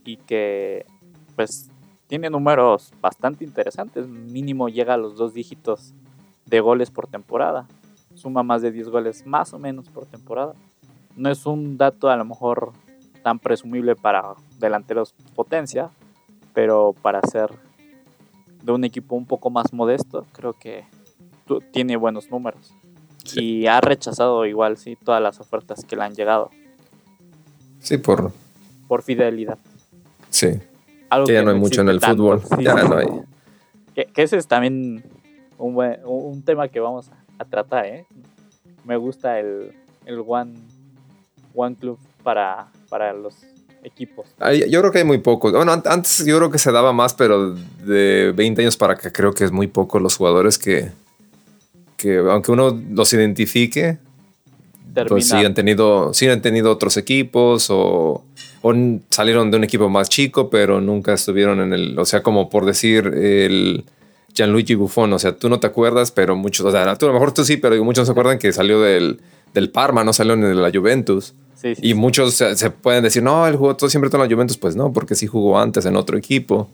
[0.04, 0.86] y que
[1.34, 1.70] pues
[2.06, 4.06] tiene números bastante interesantes.
[4.06, 5.94] Mínimo llega a los dos dígitos
[6.46, 7.66] de goles por temporada.
[8.14, 10.54] Suma más de 10 goles más o menos por temporada.
[11.16, 12.72] No es un dato a lo mejor
[13.22, 15.90] tan presumible para delanteros potencia,
[16.54, 17.50] pero para ser
[18.62, 20.84] de un equipo un poco más modesto, creo que
[21.72, 22.74] tiene buenos números.
[23.24, 23.42] Sí.
[23.42, 26.50] Y ha rechazado igual, sí, todas las ofertas que le han llegado
[27.86, 28.32] Sí, por.
[28.88, 29.58] Por fidelidad.
[30.30, 30.48] Sí.
[31.10, 32.16] Algo Que ya no hay mucho en el tanto.
[32.22, 32.42] fútbol.
[32.58, 33.06] Sí, Ya no hay.
[33.94, 35.02] Que, que ese es también
[35.58, 38.06] un, buen- un un tema que vamos a, tratar, ¿eh?
[38.84, 39.72] Me gusta el,
[40.04, 40.54] el One,
[41.54, 43.34] one Club para, para los
[43.82, 44.26] equipos.
[44.68, 45.52] Yo creo que hay muy pocos.
[45.52, 49.12] Bueno, an- antes yo creo que se daba más, pero de 20 años para acá
[49.12, 50.90] creo que es muy poco los jugadores que,
[51.96, 53.98] que aunque uno los identifique,
[55.08, 58.24] pues sí han tenido, sí han tenido otros equipos o,
[58.68, 62.48] o salieron de un equipo más chico, pero nunca estuvieron en el, o sea, como
[62.48, 63.84] por decir el
[64.34, 67.14] Gianluigi Buffon, o sea, tú no te acuerdas, pero muchos, o sea, tú a lo
[67.14, 69.20] mejor tú sí, pero muchos no se acuerdan que salió del,
[69.54, 71.34] del Parma, no salió de la Juventus.
[71.54, 74.28] sí, sí, Y muchos se, se pueden decir, no, él jugó todo, siempre todo en
[74.28, 74.58] la Juventus.
[74.58, 76.68] Pues no, porque sí jugó antes en otro equipo.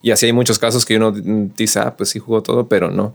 [0.00, 3.14] Y así hay muchos casos que uno dice, ah, pues sí jugó todo, pero no.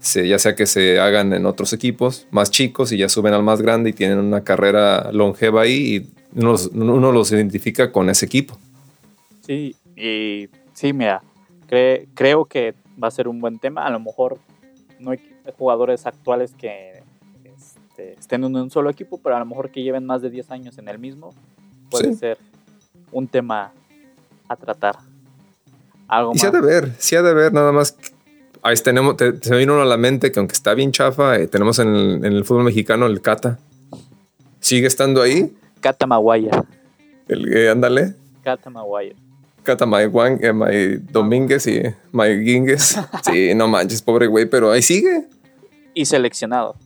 [0.00, 3.42] Se- ya sea que se hagan en otros equipos más chicos y ya suben al
[3.42, 8.08] más grande y tienen una carrera longeva ahí y uno los, uno los identifica con
[8.10, 8.56] ese equipo.
[9.46, 11.22] Sí, y sí, mira,
[11.68, 13.84] cre- creo que va a ser un buen tema.
[13.86, 14.38] A lo mejor
[14.98, 15.20] no hay
[15.58, 17.02] jugadores actuales que
[17.44, 20.50] este, estén en un solo equipo, pero a lo mejor que lleven más de 10
[20.50, 21.34] años en el mismo
[21.90, 22.18] puede Sí.
[22.18, 22.38] ser
[23.12, 23.72] un tema
[24.48, 24.96] a tratar.
[26.06, 26.60] Algo Y sí ha más.
[26.62, 27.96] de ver, sí ha de ver, nada más.
[28.62, 31.46] Ahí tenemos, te- se me vino a la mente que aunque está bien chafa, eh,
[31.48, 33.58] tenemos en el, en el fútbol mexicano el Cata.
[34.60, 35.52] Sigue estando ahí.
[35.80, 36.50] Cata Maguire.
[37.28, 38.14] El, eh, ándale.
[38.42, 39.16] Cata Maguire.
[39.62, 42.96] Cata May Wang, eh, May Domínguez y May Guínguez.
[43.24, 45.24] Sí, no manches, pobre güey, pero ahí sigue.
[45.92, 46.76] Y seleccionado.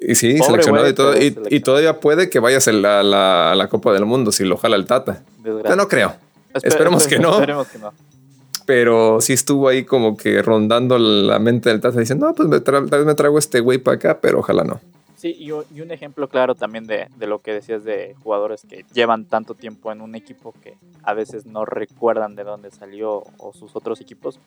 [0.00, 1.54] Y sí, Pobre seleccionado güey, y, todo, y, seleccionado.
[1.56, 4.76] y todavía puede que vayas a la, la- la Copa del Mundo si lo jala
[4.76, 5.22] el Tata.
[5.42, 6.14] Pero no creo.
[6.52, 7.32] Espe- esperemos que no.
[7.32, 7.92] Esperemos que no.
[8.66, 12.60] Pero sí estuvo ahí como que rondando la mente del Tata diciendo, no, pues me
[12.60, 14.80] tal vez me traigo este güey para acá, pero ojalá no.
[15.20, 19.26] Sí, y, un ejemplo claro también de, de lo que decías de jugadores que llevan
[19.26, 23.76] tanto tiempo en un equipo que a veces no recuerdan de dónde salió o sus
[23.76, 24.40] otros equipos.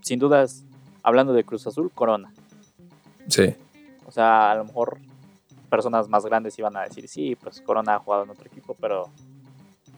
[0.00, 0.64] Sin dudas,
[1.02, 2.32] hablando de Cruz Azul, Corona.
[3.26, 3.54] Sí.
[4.06, 4.96] O sea, a lo mejor
[5.68, 9.10] personas más grandes iban a decir, sí, pues Corona ha jugado en otro equipo, pero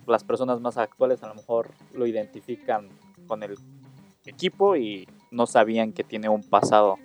[0.09, 2.89] las personas más actuales a lo mejor lo identifican
[3.29, 3.57] con el
[4.27, 6.99] equipo y no sabían que tiene un pasado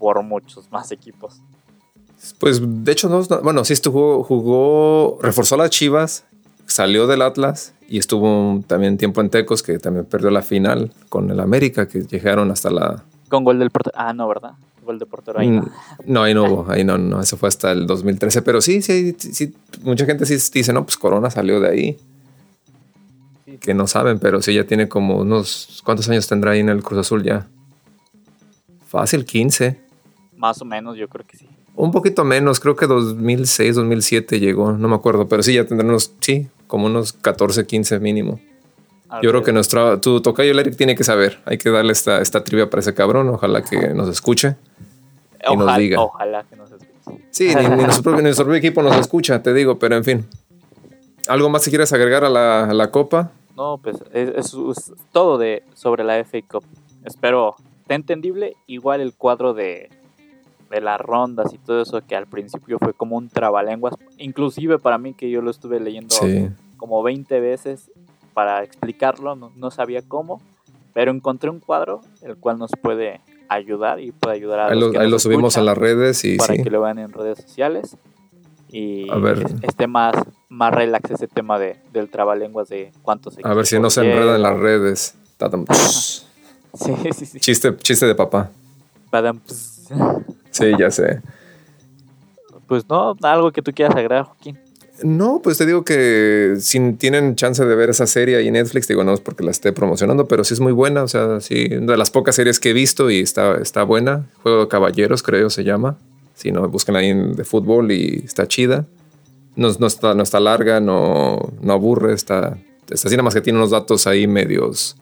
[0.00, 1.40] por muchos más equipos.
[2.38, 6.24] Pues de hecho, no, no- bueno, sí estuvo, jugó, reforzó a las Chivas,
[6.66, 11.30] salió del Atlas y estuvo también tiempo en Tecos que también perdió la final con
[11.30, 13.04] el América, que llegaron hasta la...
[13.28, 13.94] Con gol del portero.
[13.98, 14.52] Ah, no, ¿verdad?
[14.84, 15.48] Gol de portero ahí.
[15.48, 15.62] no.
[15.62, 15.70] Mm,
[16.06, 19.14] No, ahí no hubo, ahí no, no, eso fue hasta el 2013, pero sí, sí,
[19.18, 21.98] sí, sí, mucha gente sí dice, no, pues Corona salió de ahí,
[23.44, 26.68] Sí, que no saben, pero sí ya tiene como unos, ¿cuántos años tendrá ahí en
[26.70, 27.46] el Cruz Azul ya?
[28.88, 29.80] Fácil, 15.
[30.36, 31.48] Más o menos, yo creo que sí.
[31.76, 35.90] Un poquito menos, creo que 2006, 2007 llegó, no me acuerdo, pero sí, ya tendrán
[35.90, 38.40] unos, sí, como unos 14, 15 mínimo.
[39.22, 42.42] Yo creo que nuestro, tu tocayo Eric tiene que saber, hay que darle esta, esta
[42.42, 44.56] trivia para ese cabrón, ojalá que nos escuche.
[45.40, 46.00] y nos ojalá, diga.
[46.00, 47.24] Ojalá que nos escuche.
[47.30, 50.04] Sí, ni, ni nuestro, propio, ni nuestro propio equipo nos escucha, te digo, pero en
[50.04, 50.26] fin.
[51.28, 53.30] ¿Algo más que quieras agregar a la, a la copa?
[53.56, 54.54] No, pues es,
[55.12, 56.64] todo de sobre la FA Cup.
[57.04, 58.56] Espero esté entendible.
[58.66, 59.90] Igual el cuadro de,
[60.74, 63.94] de las rondas y todo eso que al principio fue como un trabalenguas.
[64.18, 66.48] Inclusive para mí que yo lo estuve leyendo Sí.
[66.76, 67.90] como 20 veces
[68.34, 70.40] para explicarlo, no, no sabía cómo.
[70.92, 74.92] Pero encontré un cuadro el cual nos puede ayudar y puede ayudar a Ahí los
[74.92, 76.62] que ahí nos lo subimos a las redes y para sí.
[76.62, 77.96] que lo vean en redes sociales.
[78.68, 79.38] Y A ver.
[79.44, 80.14] es- esté más,
[80.48, 84.16] más relax ese tema de, del trabalenguas de cuántos A ver si no se equipos
[84.16, 84.54] enreda en llevan.
[84.54, 85.14] las redes.
[86.74, 87.38] Sí, sí, sí.
[87.38, 88.50] Chiste, chiste de papá.
[90.54, 91.20] Sí, ya sé.
[92.66, 94.58] Pues no, algo que tú quieras agregar, Joaquín.
[95.02, 98.86] No, pues te digo que si tienen chance de ver esa serie ahí en Netflix,
[98.86, 101.02] digo, no es porque la esté promocionando, pero sí es muy buena.
[101.02, 104.26] O sea, sí, una de las pocas series que he visto y está, está buena.
[104.42, 105.98] Juego de Caballeros, creo se llama.
[106.36, 108.86] Si no, buscan ahí en- de fútbol y está chida.
[109.56, 112.56] No, no está, no está larga, no, no aburre, está,
[112.88, 114.96] está así, nada más que tiene unos datos ahí medios,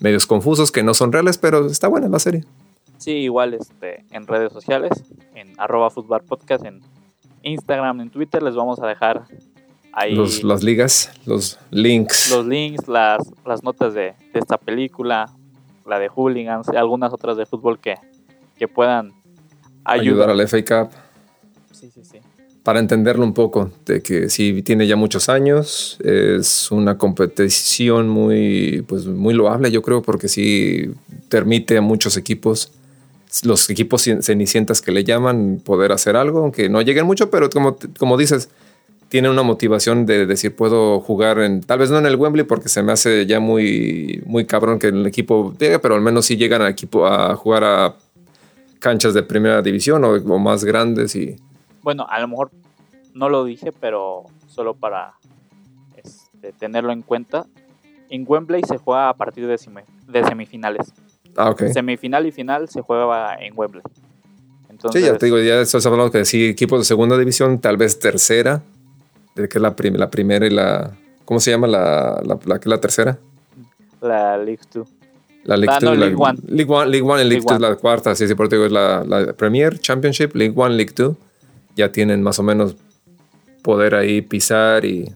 [0.00, 2.44] medios confusos que no son reales, pero está buena la serie.
[2.98, 4.90] Sí, igual este, en redes sociales,
[5.34, 6.80] en arroba Fútbol podcast, en
[7.42, 9.24] Instagram, en Twitter, les vamos a dejar
[9.92, 12.30] ahí Los, las ligas, los links.
[12.30, 15.30] los links, las, las notas de, de esta película,
[15.86, 17.96] la de Hooligans, algunas otras de fútbol que,
[18.58, 19.12] que puedan
[19.84, 20.30] ayudar ayudar.
[20.30, 20.90] al FA Cup.
[21.72, 22.18] Sí, sí, sí.
[22.62, 28.82] para entenderlo un poco, de que si tiene ya muchos años, es una competición muy,
[28.88, 30.90] pues muy loable, yo creo, porque sí
[31.28, 32.72] permite a muchos equipos,
[33.42, 37.50] los equipos cien- cenicientas que le llaman, poder hacer algo, aunque no lleguen mucho, pero
[37.50, 38.48] como, como dices,
[39.08, 42.68] tienen una motivación de decir puedo jugar en, tal vez no en el Wembley porque
[42.68, 46.36] se me hace ya muy, muy cabrón que el equipo llegue, pero al menos sí
[46.36, 47.96] llegan a, equipo, a jugar a
[48.78, 51.36] canchas de primera división o, más grandes y...
[51.82, 52.50] Bueno, a lo mejor
[53.14, 55.14] no lo dije, pero solo para
[55.96, 57.46] este, tenerlo en cuenta.
[58.10, 59.58] En Wembley se juega a partir de
[60.24, 60.92] semifinales.
[61.36, 61.54] Ah.
[61.72, 63.82] Semifinal y final se juega en Wembley.
[64.92, 67.98] sí, ya te digo, ya estás hablando que sí, equipos de segunda división, tal vez
[67.98, 68.62] tercera,
[69.34, 70.92] que es la, la primera y la.
[71.24, 73.18] ¿Cómo se llama la, la, la, la tercera?
[74.00, 74.88] La League 2.
[75.44, 75.82] La League 2.
[75.82, 76.32] Ah, no, League 1.
[76.48, 78.14] League 1 League One y League 2 es la cuarta.
[78.14, 81.16] Sí, sí, por digo, es la, la Premier Championship, League 1, League 2.
[81.76, 82.76] Ya tienen más o menos
[83.62, 85.10] poder ahí pisar y,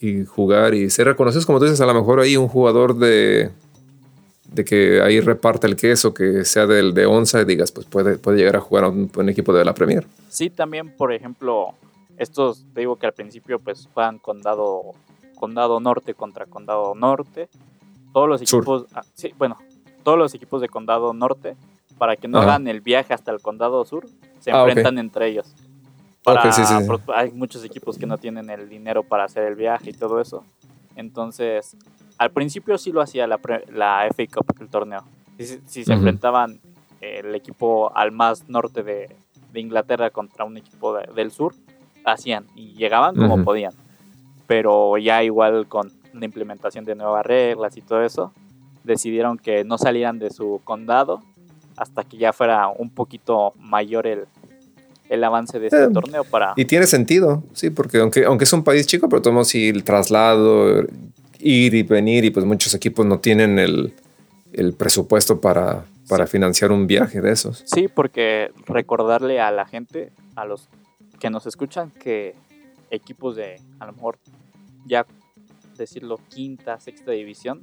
[0.00, 3.50] y jugar y ser reconocidos, como tú dices, a lo mejor ahí un jugador de,
[4.54, 8.38] de que ahí reparte el queso, que sea del de onza, digas, pues puede, puede
[8.38, 10.06] llegar a jugar a un, un, equipo de la Premier.
[10.28, 11.74] Sí, también, por ejemplo,
[12.18, 14.92] estos, te digo que al principio pues juegan condado,
[15.34, 17.48] condado norte contra condado norte.
[18.12, 19.58] Todos los equipos, ah, sí, bueno,
[20.04, 21.56] todos los equipos de condado norte,
[21.98, 24.06] para que no hagan el viaje hasta el condado sur,
[24.38, 25.52] se ah, enfrentan entre ellos.
[26.22, 26.42] Para,
[27.14, 30.44] Hay muchos equipos que no tienen el dinero para hacer el viaje y todo eso.
[30.96, 31.76] Entonces,
[32.24, 33.38] al principio sí lo hacía la,
[33.72, 35.04] la FA Cup, el torneo.
[35.38, 36.60] Si, se enfrentaban
[37.00, 39.14] el equipo al más norte de,
[39.52, 41.54] de Inglaterra contra un equipo del sur,
[42.04, 43.72] hacían y llegaban como podían.
[44.46, 48.32] Pero ya igual con la implementación de nuevas reglas y todo eso,
[48.84, 51.22] decidieron que no salieran de su condado
[51.76, 54.26] hasta que ya fuera un poquito mayor el,
[55.08, 56.52] el avance de este eh, torneo para...
[56.56, 59.84] Y tiene sentido, sí, porque aunque, aunque es un país chico, pero tomamos si el
[59.84, 60.84] traslado,
[61.44, 63.92] ir y venir, y pues muchos equipos no tienen el,
[64.52, 67.62] el presupuesto para, para financiar un viaje de esos.
[67.66, 70.68] Sí, porque recordarle a la gente, a los
[71.20, 72.34] que nos escuchan que
[72.90, 74.18] equipos de, a lo mejor,
[74.86, 75.06] ya
[75.76, 77.62] decirlo, quinta, sexta división,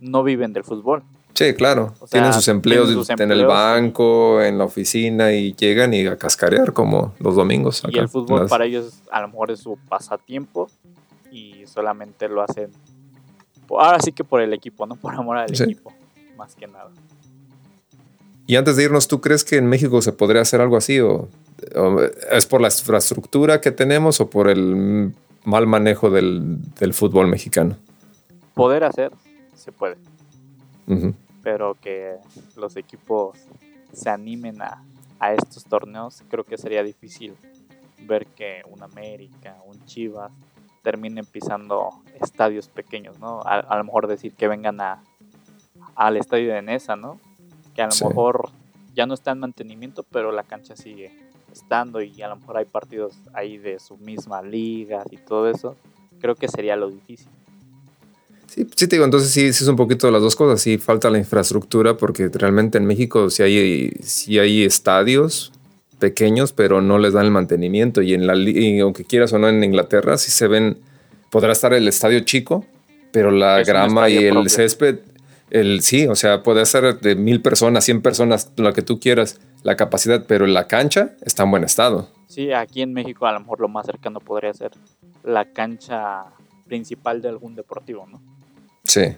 [0.00, 1.02] no viven del fútbol.
[1.34, 1.94] Sí, claro.
[2.10, 7.14] tienen, sus empleos, en el banco, en la oficina y llegan y a cascarear como
[7.20, 7.82] los domingos.
[7.88, 10.68] y el fútbol para ellos a lo mejor es su pasatiempo
[11.30, 12.70] y solamente lo hacen,
[13.70, 15.92] ahora sí que por el equipo, no por amor al equipo,
[16.36, 16.90] más que nada.
[18.46, 21.28] Y antes de irnos, ¿tú crees que en México se podría hacer algo así o
[22.30, 25.12] ¿Es por la infraestructura que tenemos o por el
[25.44, 26.60] mal manejo del,
[26.92, 27.76] fútbol mexicano?
[28.54, 29.12] Poder hacer,
[29.54, 29.96] se puede.
[31.42, 32.16] Pero que
[32.56, 33.38] los equipos
[33.92, 34.84] se animen a,
[35.34, 37.34] estos torneos, creo que sería difícil
[38.06, 40.30] ver que un América, un Chivas
[40.82, 43.42] terminen pisando estadios pequeños, ¿no?
[43.44, 45.02] A, lo mejor decir que vengan a,
[45.94, 47.20] al estadio de Nesa, ¿no?
[47.74, 48.50] Que a lo mejor
[48.94, 51.12] ya no está en mantenimiento, pero la cancha sigue
[51.52, 55.76] estando y a lo mejor hay partidos ahí de su misma liga y todo eso,
[56.20, 57.28] creo que sería lo difícil.
[58.46, 60.78] Sí, sí te digo, entonces sí, sí es un poquito de las dos cosas, sí
[60.78, 65.52] falta la infraestructura porque realmente en México sí hay, sí hay estadios
[65.98, 69.48] pequeños, pero no les dan el mantenimiento y en la y aunque quieras o no
[69.48, 70.78] en Inglaterra sí se ven,
[71.30, 72.64] podrá estar el estadio chico,
[73.12, 75.00] pero la grama y el césped,
[75.50, 79.40] el sí, o sea, puede ser de mil personas, cien personas, lo que tú quieras
[79.62, 82.08] la capacidad, pero la cancha está en buen estado.
[82.26, 84.72] Sí, aquí en México a lo mejor lo más cercano podría ser
[85.24, 86.24] la cancha
[86.66, 88.20] principal de algún deportivo, ¿no?
[88.84, 89.16] Sí.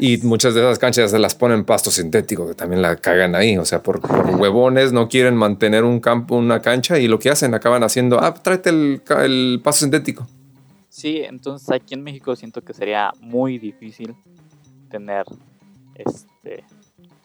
[0.00, 3.58] Y muchas de esas canchas se las ponen pasto sintético, que también la cagan ahí.
[3.58, 4.00] O sea, por,
[4.38, 8.34] huevones no quieren mantener un campo, una cancha y lo que hacen acaban haciendo, ah,
[8.34, 10.26] tráete el, el pasto sintético.
[10.88, 14.14] Sí, entonces aquí en México siento que sería muy difícil
[14.90, 15.24] tener
[15.94, 16.64] este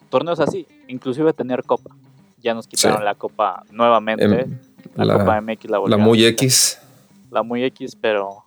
[0.08, 1.94] torneos así, inclusive tener copa
[2.42, 4.24] ya nos quitaron la copa nuevamente.
[4.24, 4.58] Em,
[4.94, 6.80] la, Copa MX la La muy X.
[7.30, 8.44] La muy X, pero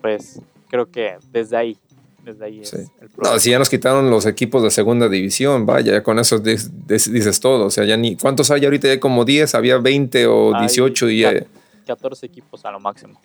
[0.00, 1.76] pues creo que desde ahí,
[2.24, 5.92] desde ahí es el No, si ya nos quitaron los equipos de segunda división, vaya,
[5.92, 7.66] ya con eso dices, todo.
[7.66, 8.16] O sea, ya ni.
[8.16, 8.88] ¿Cuántos hay ahorita?
[8.88, 11.46] Ya como 10, había 20 o 18 y ya.
[11.86, 13.20] 14 equipos a lo máximo.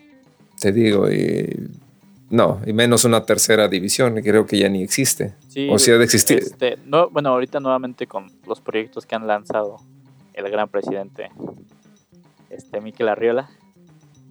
[0.60, 1.70] Te digo, y
[2.30, 5.36] no, y menos una tercera división, creo que ya ni existe.
[5.70, 6.40] o si ha de existir.
[6.40, 9.78] Este, no, bueno, ahorita nuevamente con los proyectos que han lanzado
[10.34, 11.30] el gran presidente
[12.50, 13.50] este Miquel Arriola,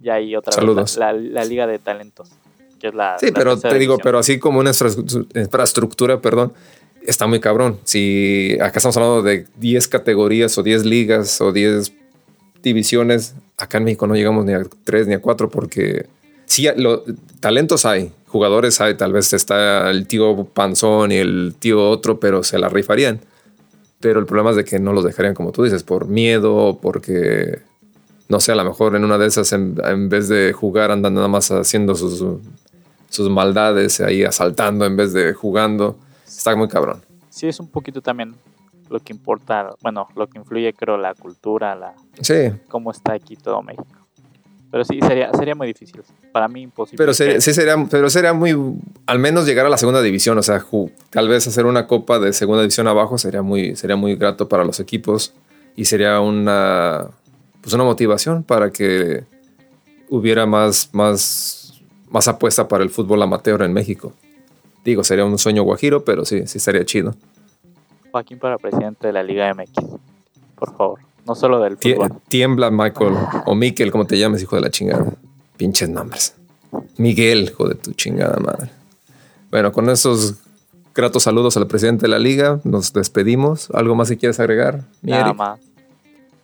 [0.01, 0.97] ya hay otra Saludos.
[0.97, 2.31] la, Liga de Talentos,
[2.85, 4.71] que es la Sí, pero te digo, pero así como una
[5.35, 6.53] infraestructura, perdón,
[7.05, 7.79] está muy cabrón.
[7.83, 11.93] Si acá estamos hablando de 10 categorías o 10 ligas o 10
[12.61, 16.07] divisiones, acá en México no llegamos ni a 3 ni a 4 porque
[16.45, 17.03] sí, lo,
[17.39, 22.43] talentos hay, jugadores hay, tal vez está el tío Panzón y el tío otro, pero
[22.43, 23.19] se la rifarían.
[23.99, 27.59] Pero el problema es de que no los dejarían, como tú dices, por miedo, porque
[28.27, 31.13] no sé, a lo mejor en una de esas, en, en vez de jugar, andan
[31.13, 32.23] nada más haciendo sus,
[33.15, 35.97] sus maldades, ahí asaltando en vez de jugando.
[36.25, 37.01] Está muy cabrón.
[37.29, 38.35] Sí, es un poquito también
[38.89, 43.35] lo que importa, bueno, lo que influye, creo, la cultura, la Sí, cómo está aquí
[43.35, 43.85] todo México.
[44.71, 46.01] Pero sí, sería, sería muy difícil.
[46.31, 46.97] Para mí imposible.
[46.97, 48.53] pero sería, sí sería, pero sería muy,
[49.05, 50.63] al menos llegar a la segunda división, o sea,
[51.11, 54.63] tal vez hacer una copa de segunda división abajo sería muy, sería muy grato para
[54.63, 55.33] los equipos
[55.75, 57.07] y sería una,
[57.61, 59.23] pues una motivación para que
[60.09, 61.64] hubiera más, más,
[62.15, 64.13] más apuesta para el fútbol amateur en México.
[64.85, 67.13] Digo, sería un sueño guajiro, pero sí, sí estaría chido.
[68.11, 69.85] Joaquín para presidente de la Liga MX.
[70.55, 70.99] Por favor.
[71.27, 72.13] No solo del fútbol.
[72.29, 75.05] tiembla Michael o Miquel, como te llames, hijo de la chingada.
[75.57, 76.35] Pinches nombres.
[76.97, 78.69] Miguel, hijo de tu chingada madre.
[79.51, 80.35] Bueno, con esos
[80.93, 83.69] gratos saludos al presidente de la liga, nos despedimos.
[83.71, 84.85] ¿Algo más que quieres agregar?
[85.01, 85.35] Nada Eric?
[85.35, 85.59] más.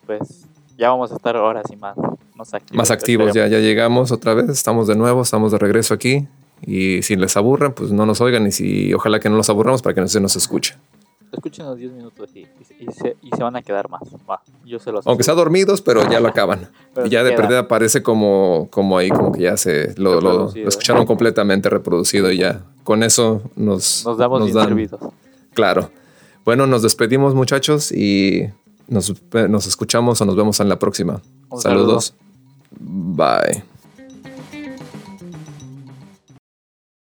[0.04, 0.44] Pues
[0.82, 1.96] ya vamos a estar horas y más,
[2.34, 2.76] más activos.
[2.76, 3.50] Más activos, ya, esperemos.
[3.52, 6.26] ya llegamos otra vez, estamos de nuevo, estamos de regreso aquí.
[6.64, 8.46] Y si les aburren, pues no nos oigan.
[8.46, 10.74] Y si ojalá que no los aburramos para que no se nos escuche.
[11.32, 12.46] Escuchen los 10 minutos y, y-
[12.80, 14.02] y se, y se van a quedar más.
[14.30, 15.44] Va, yo se los Aunque sea aseguro.
[15.46, 16.68] dormidos, pero ya lo acaban.
[17.04, 17.40] Y ya de queda.
[17.42, 22.36] perdida parece como, como ahí, como que ya se lo, lo escucharon completamente reproducido y
[22.38, 22.60] ya.
[22.84, 25.00] Con eso nos, Nos damos bien dan- servidos.
[25.54, 25.90] Claro.
[26.44, 28.48] Bueno, nos despedimos, muchachos, y
[28.92, 29.12] nos,
[29.48, 31.20] nos escuchamos o nos vemos en la próxima.
[31.50, 32.14] Un Saludos.
[32.70, 33.71] Bye.